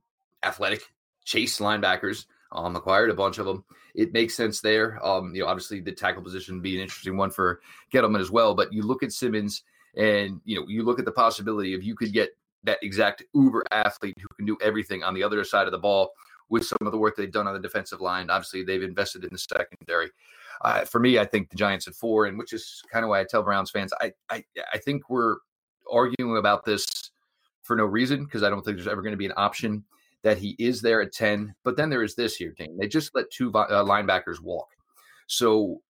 athletic 0.43 0.83
chase 1.25 1.59
linebackers. 1.59 2.27
Um, 2.53 2.75
acquired 2.75 3.11
a 3.11 3.15
bunch 3.15 3.39
of 3.39 3.47
them. 3.47 3.65
It 3.95 4.13
makes 4.13 4.35
sense 4.35 4.61
there. 4.61 5.05
Um, 5.07 5.35
you 5.35 5.43
know, 5.43 5.49
obviously 5.49 5.81
the 5.81 5.93
tackle 5.93 6.23
position 6.23 6.57
would 6.57 6.65
be 6.65 6.75
an 6.75 6.83
interesting 6.83 7.17
one 7.17 7.31
for 7.31 7.61
Gettleman 7.93 8.21
as 8.21 8.31
well. 8.31 8.55
But 8.55 8.73
you 8.73 8.83
look 8.83 9.05
at 9.05 9.13
Simmons, 9.13 9.63
and 9.97 10.41
you 10.45 10.59
know, 10.59 10.67
you 10.69 10.83
look 10.83 10.99
at 10.99 11.05
the 11.05 11.13
possibility 11.13 11.75
of 11.75 11.83
you 11.83 11.95
could 11.95 12.13
get 12.13 12.31
that 12.65 12.79
exact 12.83 13.23
uber 13.35 13.65
athlete 13.71 14.17
who 14.21 14.29
can 14.37 14.47
do 14.47 14.57
everything 14.61 15.03
on 15.03 15.15
the 15.15 15.23
other 15.23 15.43
side 15.45 15.67
of 15.67 15.73
the 15.73 15.79
ball 15.79 16.13
with 16.51 16.67
some 16.67 16.79
of 16.87 16.93
the 16.93 16.99
work 16.99 17.17
they've 17.17 17.33
done 17.33 17.47
on 17.47 17.55
the 17.55 17.61
defensive 17.61 18.01
line. 18.01 18.29
Obviously, 18.29 18.63
they've 18.65 18.83
invested 18.83 19.25
in 19.25 19.31
the 19.33 19.39
secondary. 19.39 20.11
Uh, 20.63 20.85
for 20.85 21.01
me, 21.01 21.19
I 21.19 21.25
think 21.25 21.49
the 21.49 21.57
Giants 21.57 21.89
at 21.89 21.95
four, 21.95 22.27
and 22.27 22.37
which 22.37 22.53
is 22.53 22.83
kind 22.93 23.05
of 23.05 23.09
why 23.09 23.21
I 23.21 23.25
tell 23.25 23.43
Browns 23.43 23.71
fans, 23.71 23.93
I 24.01 24.13
I, 24.29 24.45
I 24.73 24.79
think 24.79 25.09
we're 25.09 25.37
arguing 25.91 26.37
about 26.37 26.65
this 26.65 27.11
for 27.63 27.77
no 27.77 27.85
reason 27.85 28.25
because 28.25 28.43
I 28.43 28.51
don't 28.51 28.65
think 28.65 28.77
there's 28.77 28.89
ever 28.89 29.03
going 29.03 29.13
to 29.13 29.19
be 29.19 29.27
an 29.27 29.33
option 29.37 29.85
that 30.23 30.39
he 30.39 30.55
is 30.59 30.83
there 30.83 31.01
at 31.01 31.13
10. 31.13 31.55
But 31.65 31.77
then 31.77 31.89
there 31.89 32.03
is 32.03 32.15
this 32.15 32.37
here, 32.37 32.53
Dane. 32.57 32.77
They 32.77 32.89
just 32.89 33.15
let 33.15 33.31
two 33.31 33.51
uh, 33.53 33.85
linebackers 33.85 34.41
walk. 34.41 34.69
So 35.27 35.81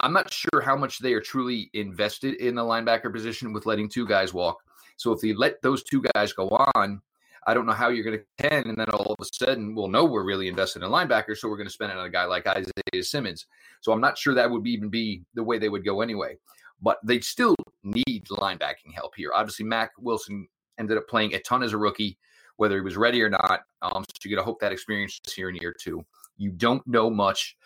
I'm 0.00 0.12
not 0.12 0.32
sure 0.32 0.60
how 0.60 0.76
much 0.76 0.98
they 0.98 1.12
are 1.12 1.20
truly 1.20 1.70
invested 1.72 2.34
in 2.34 2.54
the 2.54 2.62
linebacker 2.62 3.12
position 3.12 3.52
with 3.52 3.66
letting 3.66 3.88
two 3.88 4.06
guys 4.06 4.34
walk. 4.34 4.58
So 4.96 5.12
if 5.12 5.20
they 5.20 5.34
let 5.34 5.62
those 5.62 5.82
two 5.82 6.02
guys 6.14 6.32
go 6.32 6.48
on, 6.74 7.00
I 7.46 7.54
don't 7.54 7.66
know 7.66 7.72
how 7.72 7.88
you're 7.88 8.04
going 8.04 8.18
to 8.18 8.48
10, 8.48 8.64
and 8.64 8.76
then 8.76 8.90
all 8.90 9.14
of 9.14 9.16
a 9.20 9.28
sudden 9.32 9.74
we'll 9.74 9.88
know 9.88 10.04
we're 10.04 10.24
really 10.24 10.48
invested 10.48 10.82
in 10.82 10.90
linebackers, 10.90 11.36
so 11.38 11.48
we're 11.48 11.56
going 11.56 11.68
to 11.68 11.72
spend 11.72 11.92
it 11.92 11.98
on 11.98 12.06
a 12.06 12.10
guy 12.10 12.24
like 12.24 12.46
Isaiah 12.46 13.02
Simmons. 13.02 13.46
So 13.80 13.92
I'm 13.92 14.00
not 14.00 14.18
sure 14.18 14.34
that 14.34 14.50
would 14.50 14.66
even 14.66 14.88
be 14.88 15.22
the 15.34 15.44
way 15.44 15.58
they 15.58 15.68
would 15.68 15.84
go 15.84 16.00
anyway. 16.00 16.38
But 16.82 16.98
they 17.04 17.20
still 17.20 17.54
need 17.84 18.26
linebacking 18.30 18.92
help 18.94 19.14
here. 19.16 19.30
Obviously, 19.34 19.64
Mack 19.64 19.92
Wilson 19.98 20.48
ended 20.78 20.98
up 20.98 21.08
playing 21.08 21.34
a 21.34 21.40
ton 21.40 21.62
as 21.62 21.72
a 21.72 21.78
rookie, 21.78 22.18
whether 22.56 22.74
he 22.76 22.82
was 22.82 22.96
ready 22.96 23.22
or 23.22 23.30
not. 23.30 23.60
Um, 23.80 24.04
so 24.04 24.20
you're 24.24 24.36
going 24.36 24.42
to 24.42 24.44
hope 24.44 24.60
that 24.60 24.72
experience 24.72 25.20
is 25.24 25.32
here 25.32 25.48
in 25.48 25.56
year 25.56 25.74
two. 25.78 26.04
You 26.36 26.50
don't 26.50 26.86
know 26.86 27.08
much, 27.08 27.56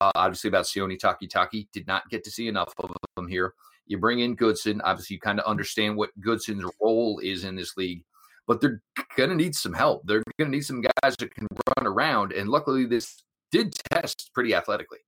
uh, 0.00 0.10
obviously, 0.14 0.48
about 0.48 0.64
Sione 0.64 0.98
Takitaki. 0.98 1.68
Did 1.72 1.86
not 1.86 2.08
get 2.10 2.24
to 2.24 2.30
see 2.30 2.48
enough 2.48 2.72
of 2.78 2.90
him 3.18 3.28
here. 3.28 3.54
You 3.86 3.98
bring 3.98 4.20
in 4.20 4.34
Goodson. 4.34 4.80
Obviously, 4.80 5.14
you 5.14 5.20
kind 5.20 5.38
of 5.38 5.46
understand 5.46 5.96
what 5.96 6.10
Goodson's 6.20 6.68
role 6.80 7.20
is 7.22 7.44
in 7.44 7.54
this 7.54 7.76
league, 7.76 8.02
but 8.46 8.60
they're 8.60 8.80
going 9.16 9.30
to 9.30 9.36
need 9.36 9.54
some 9.54 9.72
help. 9.72 10.02
They're 10.06 10.22
going 10.38 10.50
to 10.50 10.56
need 10.56 10.64
some 10.64 10.80
guys 10.80 11.16
that 11.18 11.34
can 11.34 11.46
run 11.76 11.86
around. 11.86 12.32
And 12.32 12.48
luckily, 12.48 12.86
this 12.86 13.22
did 13.50 13.74
test 13.90 14.30
pretty 14.34 14.54
athletically. 14.54 14.98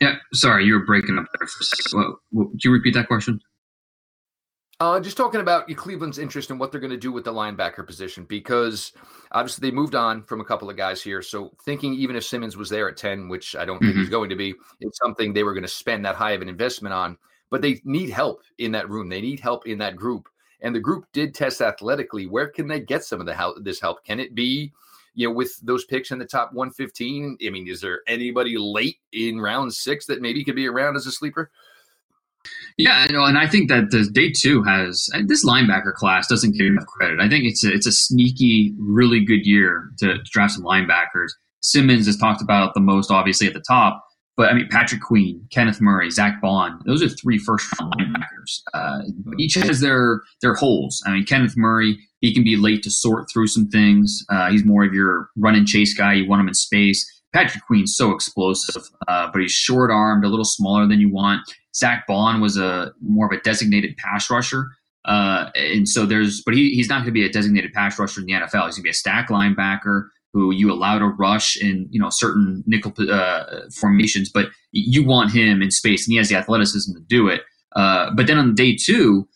Yeah, 0.00 0.16
sorry, 0.32 0.64
you 0.64 0.74
were 0.74 0.84
breaking 0.84 1.18
up 1.18 1.26
there 1.38 1.46
for 1.46 1.60
a 1.60 1.64
second. 1.64 1.98
Well, 1.98 2.20
would 2.32 2.64
you 2.64 2.72
repeat 2.72 2.94
that 2.94 3.08
question? 3.08 3.40
Uh, 4.80 4.98
just 4.98 5.16
talking 5.16 5.40
about 5.40 5.68
Cleveland's 5.76 6.18
interest 6.18 6.50
in 6.50 6.58
what 6.58 6.72
they're 6.72 6.80
going 6.80 6.90
to 6.90 6.96
do 6.96 7.12
with 7.12 7.24
the 7.24 7.32
linebacker 7.32 7.86
position, 7.86 8.24
because 8.24 8.92
obviously 9.30 9.70
they 9.70 9.74
moved 9.74 9.94
on 9.94 10.22
from 10.24 10.40
a 10.40 10.44
couple 10.44 10.68
of 10.68 10.76
guys 10.76 11.00
here. 11.00 11.22
So 11.22 11.52
thinking 11.64 11.94
even 11.94 12.16
if 12.16 12.24
Simmons 12.24 12.56
was 12.56 12.68
there 12.68 12.88
at 12.88 12.96
10, 12.96 13.28
which 13.28 13.54
I 13.54 13.64
don't 13.64 13.76
mm-hmm. 13.76 13.86
think 13.86 13.98
he's 13.98 14.08
going 14.08 14.30
to 14.30 14.36
be, 14.36 14.52
it's 14.80 14.98
something 14.98 15.32
they 15.32 15.44
were 15.44 15.54
going 15.54 15.62
to 15.62 15.68
spend 15.68 16.04
that 16.04 16.16
high 16.16 16.32
of 16.32 16.42
an 16.42 16.48
investment 16.48 16.92
on. 16.92 17.16
But 17.50 17.62
they 17.62 17.80
need 17.84 18.10
help 18.10 18.42
in 18.58 18.72
that 18.72 18.90
room. 18.90 19.08
They 19.08 19.20
need 19.20 19.38
help 19.38 19.66
in 19.66 19.78
that 19.78 19.94
group. 19.94 20.28
And 20.64 20.74
the 20.74 20.80
group 20.80 21.04
did 21.12 21.34
test 21.34 21.60
athletically. 21.60 22.26
Where 22.26 22.48
can 22.48 22.66
they 22.66 22.80
get 22.80 23.04
some 23.04 23.20
of 23.20 23.26
the 23.26 23.34
help, 23.34 23.62
this 23.62 23.80
help? 23.80 24.02
Can 24.02 24.18
it 24.18 24.34
be, 24.34 24.72
you 25.14 25.28
know, 25.28 25.34
with 25.34 25.60
those 25.62 25.84
picks 25.84 26.10
in 26.10 26.18
the 26.18 26.24
top 26.24 26.54
115? 26.54 27.36
I 27.46 27.50
mean, 27.50 27.68
is 27.68 27.82
there 27.82 28.00
anybody 28.08 28.56
late 28.56 28.98
in 29.12 29.40
round 29.40 29.74
six 29.74 30.06
that 30.06 30.22
maybe 30.22 30.42
could 30.42 30.56
be 30.56 30.66
around 30.66 30.96
as 30.96 31.06
a 31.06 31.12
sleeper? 31.12 31.50
Yeah, 32.76 33.06
you 33.06 33.12
know, 33.12 33.24
and 33.24 33.38
I 33.38 33.46
think 33.46 33.68
that 33.68 33.90
the 33.90 34.08
day 34.10 34.32
two 34.32 34.62
has 34.64 35.08
uh, 35.14 35.20
this 35.26 35.44
linebacker 35.44 35.94
class 35.94 36.26
doesn't 36.26 36.52
get 36.52 36.66
enough 36.66 36.86
credit. 36.86 37.20
I 37.20 37.28
think 37.28 37.44
it's 37.44 37.64
a, 37.64 37.72
it's 37.72 37.86
a 37.86 37.92
sneaky, 37.92 38.74
really 38.78 39.24
good 39.24 39.46
year 39.46 39.90
to, 39.98 40.14
to 40.14 40.30
draft 40.30 40.54
some 40.54 40.64
linebackers. 40.64 41.30
Simmons 41.60 42.08
is 42.08 42.16
talked 42.16 42.42
about 42.42 42.74
the 42.74 42.80
most, 42.80 43.10
obviously 43.10 43.46
at 43.46 43.54
the 43.54 43.64
top, 43.66 44.04
but 44.36 44.50
I 44.50 44.54
mean 44.54 44.68
Patrick 44.70 45.00
Queen, 45.00 45.46
Kenneth 45.50 45.80
Murray, 45.80 46.10
Zack 46.10 46.40
Baun, 46.40 46.80
Those 46.86 47.02
are 47.02 47.08
three 47.08 47.38
first 47.38 47.66
round 47.80 47.94
linebackers. 47.94 48.62
Uh, 48.72 49.02
each 49.38 49.54
has 49.54 49.80
their 49.80 50.22
their 50.40 50.54
holes. 50.54 51.02
I 51.06 51.12
mean 51.12 51.24
Kenneth 51.24 51.54
Murray, 51.56 51.98
he 52.20 52.34
can 52.34 52.44
be 52.44 52.56
late 52.56 52.82
to 52.84 52.90
sort 52.90 53.26
through 53.32 53.48
some 53.48 53.68
things. 53.68 54.24
Uh, 54.28 54.50
he's 54.50 54.64
more 54.64 54.84
of 54.84 54.94
your 54.94 55.28
run 55.36 55.54
and 55.54 55.66
chase 55.66 55.94
guy. 55.96 56.14
You 56.14 56.28
want 56.28 56.40
him 56.40 56.48
in 56.48 56.54
space. 56.54 57.10
Patrick 57.32 57.66
Queen's 57.66 57.96
so 57.96 58.12
explosive, 58.12 58.82
uh, 59.08 59.28
but 59.32 59.42
he's 59.42 59.50
short 59.50 59.90
armed, 59.90 60.24
a 60.24 60.28
little 60.28 60.44
smaller 60.44 60.86
than 60.86 61.00
you 61.00 61.12
want. 61.12 61.40
Zack 61.74 62.06
Baun 62.06 62.40
was 62.40 62.56
a 62.56 62.92
more 63.02 63.26
of 63.26 63.32
a 63.36 63.42
designated 63.42 63.96
pass 63.96 64.30
rusher. 64.30 64.68
Uh, 65.04 65.50
and 65.54 65.88
so 65.88 66.06
there's, 66.06 66.42
but 66.42 66.54
he, 66.54 66.70
he's 66.70 66.88
not 66.88 66.96
going 66.96 67.06
to 67.06 67.12
be 67.12 67.24
a 67.24 67.30
designated 67.30 67.72
pass 67.72 67.98
rusher 67.98 68.20
in 68.20 68.26
the 68.26 68.32
NFL. 68.32 68.66
He's 68.66 68.76
going 68.76 68.76
to 68.76 68.82
be 68.82 68.90
a 68.90 68.94
stack 68.94 69.28
linebacker 69.28 70.08
who 70.32 70.52
you 70.52 70.72
allow 70.72 70.98
to 70.98 71.06
rush 71.06 71.56
in, 71.56 71.86
you 71.90 72.00
know, 72.00 72.10
certain 72.10 72.64
nickel 72.66 72.92
uh, 73.10 73.44
formations, 73.72 74.30
but 74.30 74.48
you 74.72 75.04
want 75.04 75.30
him 75.30 75.62
in 75.62 75.70
space 75.70 76.06
and 76.06 76.12
he 76.12 76.18
has 76.18 76.28
the 76.28 76.34
athleticism 76.34 76.92
to 76.92 77.00
do 77.00 77.28
it. 77.28 77.42
Uh, 77.76 78.10
but 78.14 78.26
then 78.26 78.38
on 78.38 78.54
day 78.54 78.76
two, 78.76 79.28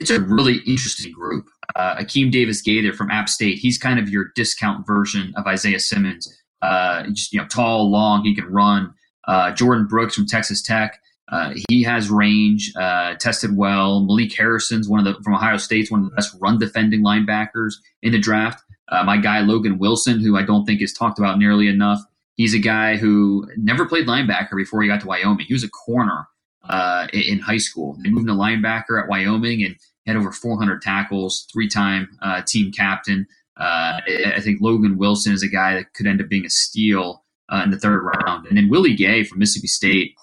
it's 0.00 0.10
a 0.10 0.20
really 0.20 0.58
interesting 0.66 1.12
group. 1.12 1.46
Uh, 1.74 1.96
Akeem 1.96 2.30
Davis 2.30 2.62
Gaither 2.62 2.92
from 2.92 3.10
App 3.10 3.28
State, 3.28 3.58
he's 3.58 3.78
kind 3.78 3.98
of 3.98 4.08
your 4.08 4.26
discount 4.34 4.86
version 4.86 5.32
of 5.36 5.46
Isaiah 5.46 5.80
Simmons. 5.80 6.26
Uh, 6.62 7.04
just, 7.08 7.32
you 7.32 7.40
know, 7.40 7.46
tall, 7.48 7.90
long, 7.90 8.24
he 8.24 8.34
can 8.34 8.46
run. 8.46 8.92
Uh, 9.26 9.52
Jordyn 9.52 9.88
Brooks 9.88 10.14
from 10.14 10.26
Texas 10.26 10.62
Tech, 10.62 11.00
uh, 11.28 11.54
he 11.68 11.82
has 11.82 12.08
range, 12.08 12.72
uh, 12.76 13.14
tested 13.14 13.56
well. 13.56 14.04
Malik 14.04 14.36
Harrison's 14.36 14.88
one 14.88 15.04
of 15.04 15.04
the 15.04 15.20
from 15.22 15.34
Ohio 15.34 15.56
State's 15.56 15.90
one 15.90 16.04
of 16.04 16.10
the 16.10 16.14
best 16.14 16.36
run 16.40 16.58
defending 16.58 17.02
linebackers 17.02 17.74
in 18.02 18.12
the 18.12 18.18
draft. 18.18 18.62
Uh, 18.88 19.02
my 19.02 19.16
guy 19.16 19.40
Logan 19.40 19.78
Wilson, 19.78 20.20
who 20.20 20.36
I 20.36 20.42
don't 20.42 20.64
think 20.64 20.80
is 20.80 20.92
talked 20.92 21.18
about 21.18 21.38
nearly 21.38 21.66
enough. 21.66 22.00
He's 22.36 22.54
a 22.54 22.58
guy 22.58 22.96
who 22.96 23.48
never 23.56 23.86
played 23.86 24.06
linebacker 24.06 24.56
before 24.56 24.82
he 24.82 24.88
got 24.88 25.00
to 25.00 25.06
Wyoming. 25.06 25.46
He 25.46 25.54
was 25.54 25.64
a 25.64 25.70
corner 25.70 26.28
uh, 26.68 27.08
in 27.12 27.40
high 27.40 27.56
school. 27.56 27.98
They 28.02 28.10
moved 28.10 28.28
to 28.28 28.34
linebacker 28.34 29.02
at 29.02 29.08
Wyoming 29.08 29.64
and 29.64 29.76
had 30.06 30.16
over 30.16 30.30
400 30.30 30.80
tackles, 30.82 31.48
three-time 31.52 32.08
uh, 32.22 32.42
team 32.46 32.70
captain. 32.70 33.26
Uh, 33.56 33.98
I 34.06 34.40
think 34.40 34.60
Logan 34.60 34.98
Wilson 34.98 35.32
is 35.32 35.42
a 35.42 35.48
guy 35.48 35.74
that 35.74 35.94
could 35.94 36.06
end 36.06 36.20
up 36.20 36.28
being 36.28 36.44
a 36.44 36.50
steal 36.50 37.24
in 37.64 37.70
the 37.70 37.78
third 37.78 38.02
round. 38.04 38.46
And 38.46 38.56
then 38.56 38.68
Willie 38.68 38.94
Gay 38.94 39.24
from 39.24 39.38
Mississippi 39.38 39.66
State 39.68 40.14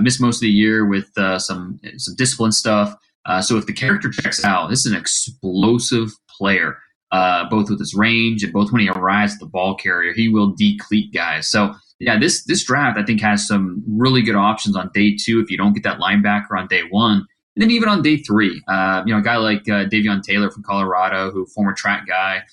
missed 0.00 0.20
most 0.20 0.36
of 0.36 0.42
the 0.42 0.50
year 0.50 0.86
with 0.86 1.10
uh, 1.16 1.38
some 1.38 1.80
some 1.96 2.14
discipline 2.16 2.52
stuff. 2.52 2.94
Uh, 3.26 3.42
so 3.42 3.56
if 3.56 3.66
the 3.66 3.72
character 3.72 4.10
checks 4.10 4.44
out, 4.44 4.70
this 4.70 4.86
is 4.86 4.92
an 4.92 4.98
explosive 4.98 6.10
player, 6.38 6.78
uh, 7.12 7.48
both 7.50 7.68
with 7.68 7.78
his 7.78 7.94
range 7.94 8.42
and 8.42 8.52
both 8.52 8.72
when 8.72 8.80
he 8.80 8.88
arrives 8.88 9.34
at 9.34 9.40
the 9.40 9.46
ball 9.46 9.74
carrier, 9.76 10.14
he 10.14 10.28
will 10.28 10.54
decleat 10.56 11.12
guys. 11.12 11.50
So 11.50 11.74
yeah, 12.00 12.18
this 12.18 12.44
this 12.44 12.64
draft 12.64 12.98
I 12.98 13.04
think 13.04 13.20
has 13.20 13.46
some 13.46 13.82
really 13.86 14.22
good 14.22 14.36
options 14.36 14.76
on 14.76 14.90
day 14.94 15.16
two 15.16 15.40
if 15.40 15.50
you 15.50 15.58
don't 15.58 15.74
get 15.74 15.82
that 15.82 15.98
linebacker 15.98 16.56
on 16.56 16.68
day 16.68 16.82
one. 16.88 17.26
And 17.56 17.62
then 17.62 17.70
even 17.70 17.88
on 17.88 18.02
day 18.02 18.18
three, 18.18 18.62
uh, 18.68 19.02
you 19.04 19.12
know, 19.12 19.18
a 19.18 19.22
guy 19.22 19.36
like 19.36 19.68
uh, 19.68 19.84
Davion 19.86 20.22
Taylor 20.22 20.50
from 20.50 20.62
Colorado, 20.62 21.32
who 21.32 21.44
former 21.46 21.74
track 21.74 22.06
guy, 22.06 22.44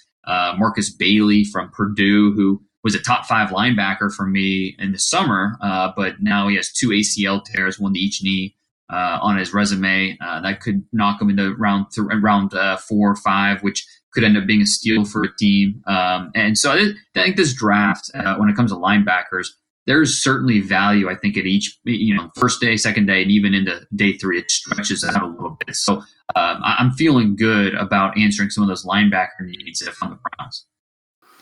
Markus 0.57 0.89
Bailey 0.89 1.43
from 1.43 1.69
Purdue, 1.69 2.33
who 2.33 2.61
was 2.85 2.93
a 2.93 3.01
top 3.01 3.25
five 3.25 3.49
linebacker 3.49 4.13
for 4.13 4.27
me 4.27 4.75
in 4.77 4.91
the 4.91 4.99
summer, 4.99 5.57
uh, 5.59 5.91
but 5.97 6.21
now 6.21 6.47
he 6.47 6.55
has 6.55 6.71
two 6.71 6.89
ACL 6.89 7.43
tears, 7.43 7.79
one 7.79 7.95
to 7.95 7.99
each 7.99 8.21
knee. 8.23 8.55
Uh, 8.87 9.17
on 9.19 9.35
his 9.35 9.51
resume, 9.51 10.15
uh, 10.21 10.39
that 10.41 10.61
could 10.61 10.85
knock 10.93 11.19
him 11.19 11.31
into 11.31 11.55
round 11.55 11.87
th- 11.91 12.07
round 12.21 12.53
uh, 12.53 12.77
four 12.77 13.09
or 13.09 13.15
five, 13.15 13.63
which 13.63 13.83
could 14.13 14.23
end 14.23 14.37
up 14.37 14.45
being 14.45 14.61
a 14.61 14.65
steal 14.67 15.03
for 15.03 15.23
a 15.23 15.35
team. 15.37 15.81
Um, 15.87 16.29
and 16.35 16.55
so 16.55 16.71
I, 16.71 16.75
th- 16.75 16.95
I, 17.15 17.23
think 17.23 17.35
this 17.35 17.55
draft, 17.55 18.11
uh, 18.13 18.35
when 18.35 18.47
it 18.47 18.55
comes 18.55 18.71
to 18.71 18.77
linebackers, 18.77 19.47
there's 19.87 20.21
certainly 20.21 20.61
value. 20.61 21.09
I 21.09 21.15
think 21.15 21.35
at 21.35 21.47
each, 21.47 21.79
you 21.85 22.15
know, 22.15 22.29
first 22.35 22.61
day, 22.61 22.77
second 22.77 23.07
day, 23.07 23.23
and 23.23 23.31
even 23.31 23.55
into 23.55 23.87
day 23.95 24.13
three, 24.13 24.37
it 24.37 24.51
stretches 24.51 25.03
out 25.03 25.23
a 25.23 25.25
little 25.25 25.57
bit. 25.65 25.75
So 25.75 26.03
um, 26.35 26.61
I'm 26.63 26.91
feeling 26.91 27.35
good 27.35 27.73
about 27.73 28.15
answering 28.19 28.51
some 28.51 28.63
of 28.63 28.67
those 28.67 28.85
linebacker 28.85 29.41
needs 29.41 29.81
if 29.81 29.97
I'm 30.03 30.11
the 30.11 30.19
Browns. 30.37 30.67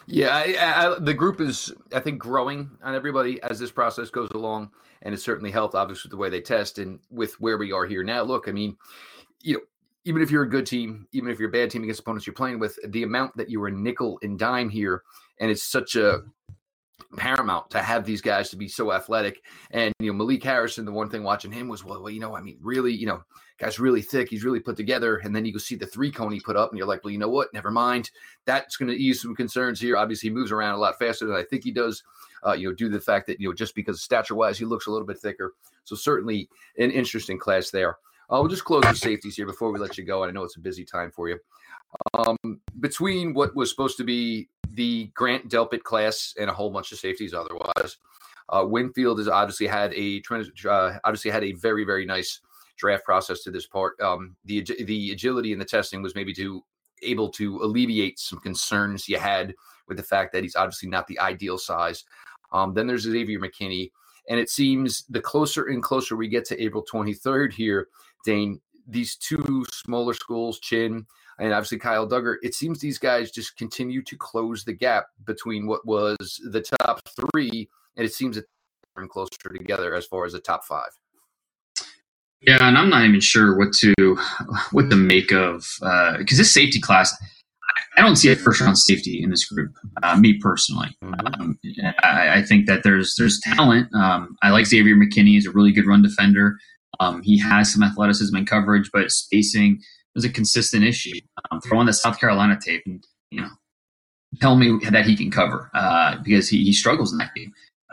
Yeah, 0.05 0.35
I, 0.35 0.95
I, 0.95 0.99
the 0.99 1.13
group 1.13 1.39
is, 1.39 1.71
I 1.93 1.99
think, 1.99 2.19
growing 2.19 2.69
on 2.83 2.95
everybody 2.95 3.41
as 3.43 3.59
this 3.59 3.71
process 3.71 4.09
goes 4.09 4.29
along, 4.33 4.71
and 5.01 5.13
it's 5.13 5.23
certainly 5.23 5.51
helped, 5.51 5.75
obviously, 5.75 6.07
with 6.07 6.11
the 6.11 6.17
way 6.17 6.29
they 6.29 6.41
test 6.41 6.77
and 6.77 6.99
with 7.09 7.39
where 7.39 7.57
we 7.57 7.71
are 7.71 7.85
here 7.85 8.03
now. 8.03 8.21
Look, 8.23 8.47
I 8.47 8.51
mean, 8.51 8.77
you 9.41 9.55
know, 9.55 9.59
even 10.05 10.21
if 10.21 10.29
you're 10.29 10.43
a 10.43 10.49
good 10.49 10.65
team, 10.65 11.07
even 11.13 11.29
if 11.29 11.39
you're 11.39 11.49
a 11.49 11.51
bad 11.51 11.69
team 11.69 11.83
against 11.83 12.01
opponents 12.01 12.27
you're 12.27 12.33
playing 12.33 12.59
with, 12.59 12.77
the 12.91 13.03
amount 13.03 13.37
that 13.37 13.49
you 13.49 13.63
are 13.63 13.71
nickel 13.71 14.19
and 14.21 14.37
dime 14.37 14.69
here, 14.69 15.03
and 15.39 15.49
it's 15.49 15.63
such 15.63 15.95
a 15.95 16.23
paramount 17.15 17.69
to 17.71 17.79
have 17.81 18.05
these 18.05 18.21
guys 18.21 18.49
to 18.49 18.57
be 18.57 18.67
so 18.67 18.91
athletic. 18.91 19.43
And 19.71 19.93
you 19.99 20.11
know, 20.11 20.17
Malik 20.17 20.43
Harrison, 20.43 20.85
the 20.85 20.91
one 20.91 21.09
thing 21.09 21.23
watching 21.23 21.51
him 21.51 21.67
was, 21.67 21.83
well, 21.83 22.01
well, 22.01 22.11
you 22.11 22.19
know, 22.19 22.35
I 22.35 22.41
mean, 22.41 22.57
really, 22.61 22.93
you 22.93 23.05
know, 23.05 23.23
guy's 23.57 23.79
really 23.79 24.01
thick, 24.01 24.29
he's 24.29 24.43
really 24.43 24.59
put 24.59 24.75
together. 24.75 25.17
And 25.17 25.35
then 25.35 25.45
you 25.45 25.53
go 25.53 25.59
see 25.59 25.75
the 25.75 25.85
three 25.85 26.11
cone 26.11 26.31
he 26.31 26.39
put 26.39 26.57
up, 26.57 26.71
and 26.71 26.77
you're 26.77 26.87
like, 26.87 27.03
well, 27.03 27.11
you 27.11 27.19
know 27.19 27.29
what? 27.29 27.53
Never 27.53 27.71
mind. 27.71 28.11
That's 28.45 28.77
going 28.77 28.89
to 28.89 28.97
ease 28.97 29.21
some 29.21 29.35
concerns 29.35 29.79
here. 29.79 29.97
Obviously, 29.97 30.29
he 30.29 30.35
moves 30.35 30.51
around 30.51 30.75
a 30.75 30.79
lot 30.79 30.99
faster 30.99 31.25
than 31.25 31.35
I 31.35 31.43
think 31.43 31.63
he 31.63 31.71
does. 31.71 32.03
Uh, 32.45 32.53
you 32.53 32.69
know, 32.69 32.75
due 32.75 32.89
to 32.89 32.97
the 32.97 33.03
fact 33.03 33.27
that 33.27 33.39
you 33.39 33.49
know, 33.49 33.53
just 33.53 33.75
because 33.75 34.01
stature 34.01 34.35
wise, 34.35 34.57
he 34.57 34.65
looks 34.65 34.87
a 34.87 34.91
little 34.91 35.07
bit 35.07 35.19
thicker. 35.19 35.53
So 35.85 35.95
certainly 35.95 36.49
an 36.77 36.91
interesting 36.91 37.39
class 37.39 37.69
there. 37.71 37.97
Uh, 38.29 38.39
we'll 38.39 38.47
just 38.47 38.65
close 38.65 38.83
the 38.83 38.95
safeties 38.95 39.35
here 39.35 39.45
before 39.45 39.71
we 39.71 39.79
let 39.79 39.97
you 39.97 40.03
go. 40.03 40.23
And 40.23 40.29
I 40.29 40.33
know 40.33 40.43
it's 40.43 40.57
a 40.57 40.61
busy 40.61 40.85
time 40.85 41.11
for 41.11 41.29
you. 41.29 41.37
Um, 42.15 42.59
between 42.79 43.33
what 43.33 43.55
was 43.55 43.69
supposed 43.69 43.97
to 43.97 44.03
be 44.03 44.49
the 44.73 45.11
Grant 45.13 45.49
Delpit 45.49 45.83
class 45.83 46.33
and 46.39 46.49
a 46.49 46.53
whole 46.53 46.69
bunch 46.69 46.91
of 46.91 46.99
safeties 46.99 47.33
otherwise, 47.33 47.97
uh, 48.49 48.65
Winfield 48.67 49.19
has 49.19 49.27
obviously 49.27 49.67
had 49.67 49.93
a 49.93 50.21
uh, 50.69 50.97
obviously 51.03 51.31
had 51.31 51.43
a 51.43 51.53
very 51.53 51.85
very 51.85 52.05
nice 52.05 52.41
draft 52.75 53.05
process 53.05 53.43
to 53.43 53.51
this 53.51 53.67
part. 53.67 53.99
Um, 54.01 54.35
the 54.45 54.61
the 54.85 55.11
agility 55.11 55.51
and 55.51 55.61
the 55.61 55.65
testing 55.65 56.01
was 56.01 56.15
maybe 56.15 56.33
to 56.33 56.63
able 57.01 57.29
to 57.29 57.61
alleviate 57.61 58.19
some 58.19 58.39
concerns 58.39 59.07
you 59.07 59.17
had 59.17 59.53
with 59.87 59.97
the 59.97 60.03
fact 60.03 60.33
that 60.33 60.43
he's 60.43 60.55
obviously 60.55 60.89
not 60.89 61.07
the 61.07 61.19
ideal 61.19 61.57
size. 61.57 62.05
Um, 62.51 62.73
then 62.73 62.87
there's 62.87 63.03
Xavier 63.03 63.39
McKinney, 63.39 63.91
and 64.29 64.39
it 64.39 64.49
seems 64.49 65.05
the 65.09 65.19
closer 65.19 65.65
and 65.65 65.83
closer 65.83 66.15
we 66.15 66.27
get 66.27 66.45
to 66.45 66.63
April 66.63 66.85
23rd 66.91 67.51
here, 67.51 67.89
Dane, 68.23 68.61
these 68.87 69.15
two 69.15 69.65
smaller 69.71 70.13
schools, 70.13 70.59
Chinn 70.59 71.05
and 71.39 71.53
obviously 71.53 71.79
Kyle 71.79 72.07
Dugger, 72.07 72.35
it 72.43 72.53
seems 72.53 72.79
these 72.79 72.97
guys 72.97 73.31
just 73.31 73.57
continue 73.57 74.01
to 74.03 74.15
close 74.17 74.63
the 74.63 74.73
gap 74.73 75.07
between 75.25 75.67
what 75.67 75.85
was 75.85 76.39
the 76.51 76.63
top 76.81 76.99
three, 77.07 77.69
and 77.95 78.05
it 78.05 78.13
seems 78.13 78.35
that 78.35 78.45
they're 78.95 79.07
closer 79.07 79.29
together 79.55 79.95
as 79.95 80.05
far 80.05 80.25
as 80.25 80.33
the 80.33 80.39
top 80.39 80.63
five. 80.65 80.91
Yeah, 82.41 82.57
and 82.59 82.77
I'm 82.77 82.89
not 82.89 83.05
even 83.05 83.19
sure 83.21 83.57
what 83.57 83.73
to 83.73 83.93
what 84.71 84.89
to 84.89 84.95
make 84.95 85.31
of 85.31 85.65
uh 85.81 86.17
because 86.17 86.37
uh, 86.37 86.41
this 86.41 86.53
safety 86.53 86.79
class, 86.79 87.15
I 87.97 88.01
don't 88.01 88.17
see 88.17 88.31
a 88.31 88.35
first 88.35 88.59
round 88.59 88.77
safety 88.77 89.23
in 89.23 89.29
this 89.29 89.45
group. 89.45 89.73
Uh, 90.01 90.17
me 90.17 90.37
personally, 90.39 90.89
mm-hmm. 91.03 91.41
um, 91.41 91.59
I, 92.03 92.39
I, 92.39 92.41
think 92.41 92.67
that 92.67 92.83
there's 92.83 93.15
there's 93.17 93.39
talent. 93.39 93.93
Um, 93.95 94.35
I 94.41 94.49
like 94.49 94.65
Xavier 94.65 94.95
McKinney; 94.95 95.29
he's 95.29 95.47
a 95.47 95.51
really 95.51 95.71
good 95.71 95.87
run 95.87 96.01
defender. 96.01 96.57
Um, 96.99 97.21
he 97.23 97.39
has 97.39 97.71
some 97.71 97.81
athleticism 97.81 98.35
and 98.35 98.47
coverage, 98.47 98.89
but 98.91 99.11
spacing 99.11 99.81
is 100.15 100.25
a 100.25 100.29
consistent 100.29 100.83
issue. 100.83 101.19
Um, 101.51 101.61
throw 101.61 101.79
on 101.79 101.85
the 101.85 101.93
South 101.93 102.19
Carolina 102.19 102.57
tape, 102.63 102.83
and 102.85 103.03
you 103.31 103.41
know, 103.41 103.49
tell 104.41 104.55
me 104.55 104.79
that 104.89 105.05
he 105.05 105.15
can 105.15 105.31
cover 105.31 105.69
uh, 105.73 106.17
because 106.23 106.49
he, 106.49 106.63
he 106.63 106.73
struggles 106.73 107.11
in 107.11 107.17
that 107.19 107.33
game. 107.35 107.51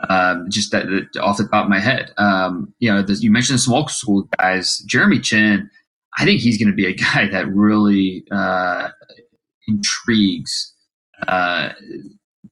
Um, 0.09 0.47
just 0.49 0.71
that, 0.71 0.87
that, 0.87 1.21
off 1.21 1.37
the 1.37 1.47
top 1.47 1.65
of 1.65 1.69
my 1.69 1.79
head, 1.79 2.11
um, 2.17 2.73
you 2.79 2.91
know, 2.91 3.03
the, 3.03 3.13
you 3.13 3.31
mentioned 3.31 3.59
the 3.59 3.61
small 3.61 3.87
school 3.87 4.27
guys, 4.39 4.79
Jeremy 4.87 5.19
Chinn. 5.19 5.69
I 6.17 6.25
think 6.25 6.41
he's 6.41 6.57
going 6.57 6.71
to 6.71 6.75
be 6.75 6.87
a 6.87 6.93
guy 7.13 7.27
that 7.29 7.47
really 7.47 8.23
uh, 8.31 8.89
intrigues 9.67 10.73
uh, 11.27 11.69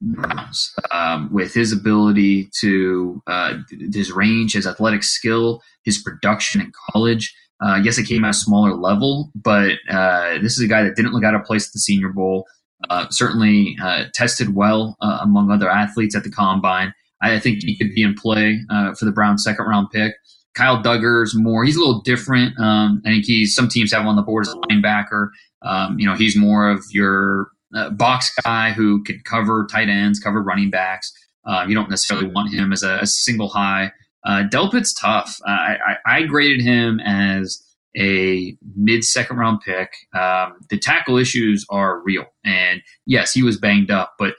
Browns 0.01 0.73
um, 0.91 1.29
with 1.32 1.53
his 1.53 1.73
ability 1.73 2.49
to 2.62 3.21
uh, 3.27 3.55
his 3.93 4.12
range, 4.12 4.53
his 4.53 4.65
athletic 4.65 5.03
skill, 5.03 5.62
his 5.84 6.01
production 6.01 6.62
in 6.62 6.71
college. 6.91 7.36
Uh, 7.62 7.80
yes, 7.84 7.98
it 7.98 8.08
came 8.08 8.24
at 8.24 8.30
a 8.30 8.34
smaller 8.34 8.74
level, 8.74 9.32
but 9.36 9.74
uh, 9.89 10.38
this 10.39 10.58
is 10.58 10.63
a 10.63 10.67
guy 10.67 10.84
that 10.84 10.95
didn't 10.95 11.13
look 11.13 11.24
out 11.24 11.36
of 11.36 11.43
place 11.43 11.67
at 11.67 11.74
the 11.74 11.80
Senior 11.80 12.10
Bowl. 12.10 12.45
Uh, 12.89 13.06
certainly 13.10 13.76
uh, 13.84 14.06
tested 14.13 14.56
well 14.56 14.95
uh, 15.02 15.19
among 15.22 15.52
other 15.52 15.69
athletes 15.69 16.15
at 16.15 16.24
the 16.24 16.32
combine. 16.32 16.93
I 17.22 17.38
think 17.38 17.63
he 17.63 17.78
could 17.78 17.93
be 17.93 18.02
in 18.02 18.13
play 18.13 18.62
for 18.98 19.04
the 19.04 19.12
Browns' 19.12 19.43
second 19.43 19.65
round 19.65 19.89
pick. 19.91 20.15
Kyle 20.56 20.82
Dugger's 20.82 21.36
more. 21.36 21.63
He's 21.63 21.76
a 21.76 21.80
little 21.80 22.02
different. 22.02 22.58
Um, 22.60 23.02
I 23.06 23.10
think 23.10 23.26
he's 23.26 23.54
some 23.54 23.67
teams 23.67 23.91
have 23.91 24.02
him 24.02 24.08
on 24.08 24.15
the 24.15 24.22
board 24.22 24.48
as 24.48 24.54
a 24.54 24.58
linebacker. 24.58 25.30
Um, 25.62 26.00
you 26.00 26.06
know, 26.06 26.15
he's 26.15 26.36
more 26.36 26.69
of 26.69 26.84
your 26.91 27.50
uh, 27.76 27.89
box 27.91 28.32
guy 28.43 28.72
who 28.72 29.04
could 29.04 29.24
cover 29.26 29.67
tight 29.72 29.89
ends, 29.89 30.19
cover 30.19 30.41
running 30.41 30.69
backs. 30.69 31.13
Uh, 31.45 31.65
you 31.67 31.76
don't 31.76 31.89
necessarily 31.89 32.28
want 32.28 32.54
him 32.54 32.72
as 32.72 32.84
a, 32.84 33.00
a 33.00 33.08
single 33.08 33.50
high. 33.50 33.91
Uh, 34.25 34.43
Delpit's 34.43 34.93
tough. 34.93 35.38
I, 35.45 35.77
I, 36.05 36.17
I, 36.17 36.23
graded 36.23 36.62
him 36.62 36.99
as 36.99 37.63
a 37.97 38.58
mid 38.75 39.03
second 39.03 39.38
round 39.38 39.62
pick. 39.62 39.93
Um, 40.13 40.58
the 40.69 40.77
tackle 40.77 41.17
issues 41.17 41.65
are 41.69 42.01
real, 42.01 42.25
and 42.43 42.82
yes, 43.05 43.32
he 43.32 43.43
was 43.43 43.58
banged 43.58 43.91
up, 43.91 44.15
but 44.19 44.36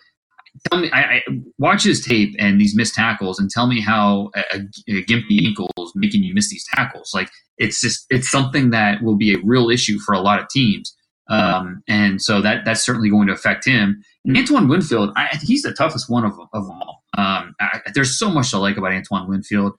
tell 0.70 0.80
me, 0.80 0.90
I, 0.92 1.00
I, 1.00 1.22
watch 1.58 1.84
his 1.84 2.04
tape 2.04 2.34
and 2.38 2.60
these 2.60 2.76
missed 2.76 2.94
tackles, 2.94 3.38
and 3.38 3.50
tell 3.50 3.66
me 3.66 3.80
how 3.80 4.30
a, 4.34 4.58
a, 4.88 5.04
gimpy 5.04 5.46
ankle 5.46 5.70
is 5.78 5.92
making 5.94 6.24
you 6.24 6.34
miss 6.34 6.50
these 6.50 6.64
tackles. 6.74 7.10
Like 7.14 7.30
it's 7.58 7.80
just 7.80 8.06
it's 8.10 8.30
something 8.30 8.70
that 8.70 9.02
will 9.02 9.16
be 9.16 9.34
a 9.34 9.38
real 9.44 9.70
issue 9.70 9.98
for 9.98 10.14
a 10.14 10.20
lot 10.20 10.40
of 10.40 10.48
teams, 10.48 10.94
um, 11.28 11.82
and 11.88 12.20
so 12.20 12.40
that 12.42 12.64
that's 12.64 12.84
certainly 12.84 13.10
going 13.10 13.28
to 13.28 13.32
affect 13.32 13.64
him. 13.64 14.02
And 14.24 14.36
Antoine 14.36 14.68
Winfield, 14.68 15.10
I, 15.16 15.38
he's 15.42 15.62
the 15.62 15.72
toughest 15.72 16.10
one 16.10 16.24
of, 16.24 16.38
of 16.52 16.66
them 16.66 16.82
all. 16.82 16.99
Um, 17.16 17.54
there's 17.94 18.18
so 18.18 18.30
much 18.30 18.50
to 18.50 18.58
like 18.58 18.76
about 18.76 18.92
Antoine 18.92 19.28
Winfield. 19.28 19.72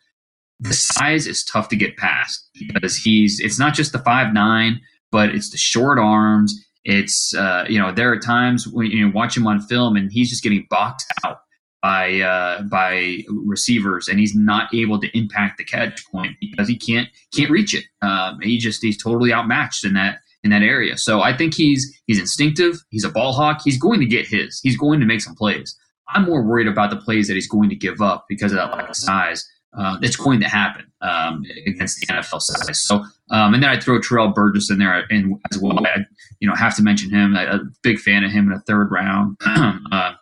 The 0.60 0.74
size 0.74 1.28
is 1.28 1.44
tough 1.44 1.70
to 1.70 1.76
get 1.76 1.98
past 1.98 2.50
because 2.58 2.96
he's 2.96 3.40
it's 3.40 3.58
not 3.58 3.74
just 3.74 3.94
the 3.94 4.00
five 4.00 4.34
nine, 4.34 4.80
but 5.12 5.30
it's 5.30 5.50
the 5.50 5.58
short 5.58 5.98
arms 5.98 6.56
it's 6.84 7.34
uh, 7.36 7.66
you 7.70 7.80
know 7.80 7.92
there 7.92 8.12
are 8.12 8.20
times 8.20 8.68
when 8.68 8.88
you 8.88 9.12
watch 9.12 9.38
him 9.38 9.46
on 9.48 9.62
film 9.62 9.96
and 9.96 10.12
he's 10.12 10.30
just 10.30 10.44
getting 10.44 10.66
boxed 10.70 11.12
out 11.24 11.42
by 11.82 12.20
uh, 12.22 12.64
by 12.64 13.20
receivers 13.46 14.08
and 14.08 14.20
he's 14.20 14.36
not 14.36 14.74
able 14.74 15.00
to 15.00 15.18
impact 15.18 15.58
the 15.58 15.64
catch 15.64 16.04
point 16.12 16.36
because 16.40 16.68
he 16.68 16.78
can't 16.78 17.08
can't 17.36 17.52
reach 17.52 17.76
it. 17.76 17.86
Um, 18.02 18.40
he 18.42 18.58
just 18.58 18.82
he's 18.82 19.02
totally 19.02 19.32
outmatched 19.32 19.86
in 19.86 19.94
that 19.94 20.20
in 20.44 20.50
that 20.50 20.64
area. 20.64 20.98
So 20.98 21.22
I 21.22 21.38
think 21.38 21.54
he's 21.54 22.02
he's 22.08 22.20
instinctive. 22.20 22.78
He's 22.90 23.04
a 23.04 23.10
ball 23.10 23.34
hawk. 23.34 23.62
He's 23.64 23.78
going 23.78 24.00
to 24.00 24.08
get 24.08 24.26
his. 24.26 24.60
He's 24.64 24.78
going 24.78 25.00
to 25.00 25.06
make 25.06 25.22
some 25.22 25.36
plays. 25.36 25.78
I'm 26.14 26.26
more 26.26 26.44
worried 26.44 26.68
about 26.68 26.90
the 26.90 26.98
plays 26.98 27.28
that 27.28 27.36
he's 27.36 27.48
going 27.48 27.70
to 27.70 27.76
give 27.76 28.02
up 28.02 28.26
because 28.28 28.52
of 28.52 28.58
that 28.58 28.72
lack 28.72 28.90
of 28.90 28.96
size. 28.96 29.48
Uh, 29.78 29.98
it's 30.02 30.18
going 30.18 30.40
to 30.42 30.48
happen 30.48 30.86
um, 31.02 31.44
against 31.66 32.00
the 32.00 32.08
NFL 32.08 32.42
size. 32.42 32.84
So, 32.84 32.98
um, 33.30 33.54
and 33.54 33.64
then 33.64 33.70
I 33.70 33.80
throw 33.80 34.00
Terrell 34.02 34.30
Burgess 34.30 34.70
in 34.70 34.80
there 34.80 35.06
in, 35.10 35.40
as 35.52 35.60
well. 35.60 35.80
I, 35.86 36.06
you 36.40 36.48
know, 36.48 36.56
have 36.56 36.76
to 36.76 36.84
mention 36.84 37.10
him. 37.10 37.36
A, 37.36 37.46
a 37.46 37.60
big 37.82 38.00
fan 38.00 38.24
of 38.24 38.32
him 38.32 38.52
in 38.52 38.58
the 38.58 38.62
third 38.62 38.92
round. 38.92 39.38
uh, 39.46 40.14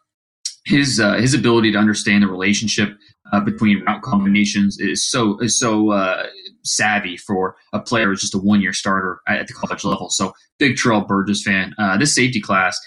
his 0.66 1.00
uh, 1.00 1.14
his 1.14 1.34
ability 1.34 1.72
to 1.72 1.78
understand 1.78 2.24
the 2.24 2.28
relationship 2.28 2.96
uh, 3.32 3.40
between 3.40 3.84
route 3.86 4.02
combinations 4.04 4.80
is 4.80 5.04
so 5.04 5.40
is 5.40 5.58
so 5.58 5.92
uh, 5.92 6.28
savvy 6.64 7.18
for 7.18 7.56
a 7.74 7.80
player 7.80 8.08
who's 8.08 8.22
just 8.22 8.36
a 8.36 8.40
one 8.40 8.62
year 8.62 8.74
starter 8.74 9.20
at 9.28 9.48
the 9.48 9.54
college 9.54 9.84
level. 9.84 10.10
So, 10.10 10.34
big 10.60 10.78
Terrell 10.78 11.02
Burgess 11.02 11.44
fan. 11.44 11.74
Uh, 11.78 11.98
this 11.98 12.14
safety 12.14 12.40
class 12.40 12.80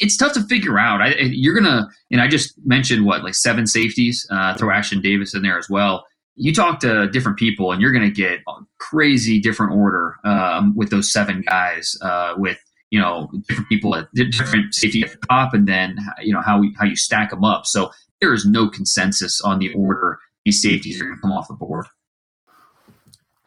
it's 0.00 0.16
tough 0.16 0.32
to 0.34 0.42
figure 0.42 0.78
out. 0.78 1.02
I, 1.02 1.14
you're 1.18 1.54
gonna, 1.54 1.88
and 2.10 2.20
I 2.20 2.28
just 2.28 2.54
mentioned 2.64 3.04
what 3.04 3.24
like 3.24 3.34
seven 3.34 3.66
safeties. 3.66 4.26
Uh, 4.30 4.54
throw 4.54 4.68
Ashtyn 4.68 5.02
Davis 5.02 5.34
in 5.34 5.42
there 5.42 5.58
as 5.58 5.68
well. 5.68 6.04
You 6.36 6.52
talk 6.52 6.80
to 6.80 7.08
different 7.08 7.38
people, 7.38 7.72
and 7.72 7.80
you're 7.80 7.92
gonna 7.92 8.10
get 8.10 8.40
crazy 8.78 9.40
different 9.40 9.72
order 9.72 10.16
um, 10.24 10.74
with 10.76 10.90
those 10.90 11.12
seven 11.12 11.42
guys. 11.48 11.96
Uh, 12.02 12.34
with 12.36 12.58
you 12.90 13.00
know 13.00 13.30
different 13.48 13.68
people 13.68 13.94
at 13.94 14.08
different 14.14 14.74
safety 14.74 15.02
at 15.02 15.12
the 15.12 15.26
top, 15.28 15.54
and 15.54 15.66
then 15.66 15.98
you 16.22 16.32
know 16.32 16.40
how 16.40 16.62
how 16.78 16.84
you 16.84 16.96
stack 16.96 17.30
them 17.30 17.44
up. 17.44 17.66
So 17.66 17.90
there 18.20 18.32
is 18.32 18.44
no 18.44 18.68
consensus 18.68 19.40
on 19.40 19.58
the 19.58 19.72
order 19.74 20.18
these 20.44 20.60
safeties 20.60 21.00
are 21.00 21.08
to 21.08 21.20
come 21.20 21.32
off 21.32 21.48
the 21.48 21.54
board. 21.54 21.86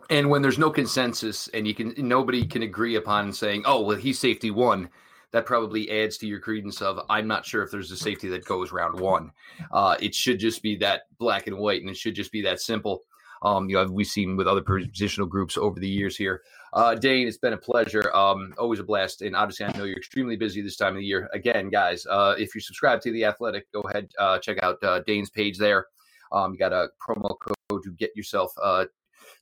And 0.10 0.30
when 0.30 0.41
there's 0.41 0.58
no 0.58 0.69
consensus, 0.69 1.47
and 1.50 1.67
you 1.67 1.76
can 1.76 1.93
nobody 1.97 2.45
can 2.45 2.63
agree 2.63 2.95
upon 2.95 3.34
saying, 3.34 3.63
"Oh, 3.65 3.82
well, 3.82 3.97
he's 3.97 4.17
safety 4.17 4.50
one," 4.50 4.89
that 5.38 5.45
probably 5.45 5.91
adds 5.91 6.17
to 6.17 6.28
your 6.28 6.39
credence 6.39 6.82
of 6.82 7.00
I'm 7.12 7.28
not 7.28 7.45
sure 7.45 7.62
if 7.62 7.69
there's 7.69 7.91
a 7.91 7.95
safety 7.95 8.28
that 8.30 8.43
goes 8.43 8.71
round 8.71 9.00
one. 9.00 9.32
Uh, 9.71 9.95
it 10.00 10.15
should 10.15 10.39
just 10.39 10.63
be 10.63 10.76
that 10.78 11.04
black 11.19 11.45
and 11.45 11.60
white, 11.60 11.82
and 11.82 11.91
it 11.91 11.95
should 11.95 12.15
just 12.15 12.32
be 12.32 12.41
that 12.41 12.60
simple. 12.60 13.04
Um, 13.43 13.69
you 13.69 13.76
know, 13.76 13.86
we've 13.86 14.08
seen 14.08 14.36
with 14.36 14.47
other 14.47 14.63
positional 14.63 15.30
groups 15.30 15.56
over 15.56 15.80
the 15.80 15.88
years 15.88 16.17
here. 16.17 16.41
Uh, 16.73 16.95
Dane, 16.95 17.28
it's 17.28 17.38
been 17.38 17.54
a 17.54 17.58
pleasure. 17.58 18.12
Um, 18.15 18.56
always 18.58 18.80
a 18.80 18.84
blast. 18.84 19.21
And 19.21 19.36
obviously, 19.36 19.67
I 19.67 19.78
know 19.78 19.84
you're 19.84 19.97
extremely 19.97 20.38
busy 20.38 20.63
this 20.63 20.76
time 20.76 20.93
of 20.93 21.02
the 21.02 21.06
year. 21.06 21.30
Again, 21.34 21.69
guys, 21.69 22.08
uh, 22.08 22.34
if 22.39 22.56
you 22.56 22.62
subscribe 22.62 23.00
to 23.02 23.12
The 23.12 23.26
Athletic, 23.26 23.71
go 23.71 23.82
ahead, 23.82 24.10
uh, 24.17 24.39
check 24.39 24.58
out 24.63 24.82
uh, 24.82 25.02
Dane's 25.06 25.30
page 25.30 25.60
there. 25.60 25.86
Um, 26.32 26.54
you 26.54 26.58
got 26.58 26.73
a 26.73 26.89
promo 27.00 27.36
code 27.39 27.84
to 27.84 27.91
get 27.91 28.10
yourself 28.15 28.52
uh, 28.60 28.86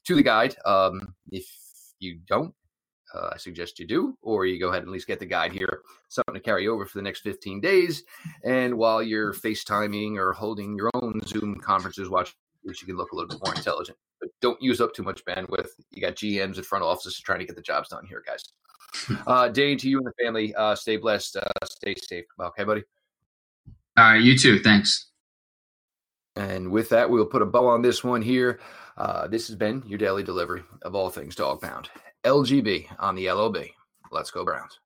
to 0.04 0.16
the 0.16 0.24
guide. 0.24 0.58
Um, 0.66 1.16
if 1.32 1.48
you 2.00 2.20
don't, 2.28 2.54
uh, 3.14 3.30
I 3.34 3.38
suggest 3.38 3.80
you 3.80 3.88
do, 3.88 4.18
or 4.22 4.46
you 4.46 4.60
go 4.60 4.70
ahead 4.70 4.82
and 4.82 4.90
at 4.90 4.94
least 4.94 5.08
get 5.08 5.20
the 5.20 5.26
guide 5.26 5.52
here, 5.52 5.82
something 6.10 6.34
to 6.34 6.40
carry 6.40 6.68
over 6.68 6.86
for 6.86 6.98
the 6.98 7.04
next 7.04 7.22
15 7.22 7.62
days. 7.62 8.04
And 8.44 8.76
while 8.78 9.02
you're 9.02 9.34
FaceTiming 9.34 10.18
or 10.18 10.34
holding 10.34 10.76
your 10.76 10.90
own 10.96 11.22
Zoom 11.26 11.56
conferences, 11.56 12.10
watch 12.10 12.36
which 12.64 12.82
you 12.82 12.88
can 12.88 12.98
look 12.98 13.12
a 13.12 13.16
little 13.16 13.30
bit 13.30 13.40
more 13.46 13.56
intelligent. 13.56 13.98
But 14.20 14.30
don't 14.42 14.62
use 14.62 14.82
up 14.82 14.94
too 14.94 15.04
much 15.04 15.24
bandwidth. 15.24 15.70
You 15.92 16.02
got 16.02 16.16
GMs 16.16 16.58
and 16.58 16.66
front 16.66 16.84
offices 16.84 17.20
trying 17.20 17.40
to 17.40 17.46
get 17.46 17.56
the 17.56 17.62
jobs 17.62 17.90
done 17.90 18.06
here, 18.06 18.24
guys. 18.26 18.44
Uh, 19.28 19.50
Dane, 19.50 19.78
to 19.78 19.90
you 19.90 19.98
and 19.98 20.08
the 20.08 20.24
family, 20.24 20.56
uh, 20.56 20.74
stay 20.74 20.96
blessed, 20.96 21.36
uh, 21.36 21.66
stay 21.66 21.96
safe. 21.96 22.24
Okay, 22.40 22.64
buddy. 22.64 22.82
All 23.98 24.06
right, 24.06 24.22
you 24.22 24.38
too. 24.38 24.60
Thanks. 24.60 25.10
And 26.38 26.72
with 26.72 26.90
that, 26.90 27.10
we'll 27.10 27.26
put 27.26 27.42
a 27.42 27.46
bow 27.46 27.68
on 27.68 27.82
this 27.82 28.06
one 28.06 28.22
here. 28.22 28.62
Uh, 28.98 29.28
this 29.28 29.48
has 29.48 29.58
been 29.58 29.84
your 29.86 29.98
daily 29.98 30.24
delivery 30.24 30.64
of 30.84 30.96
all 30.96 31.10
things 31.10 31.36
dog 31.36 31.62
pound. 31.62 31.90
LGB 32.26 32.88
on 33.00 33.14
the 33.14 33.32
LOB. 33.32 33.58
Let's 34.12 34.32
go 34.32 34.44
Browns. 34.44 34.80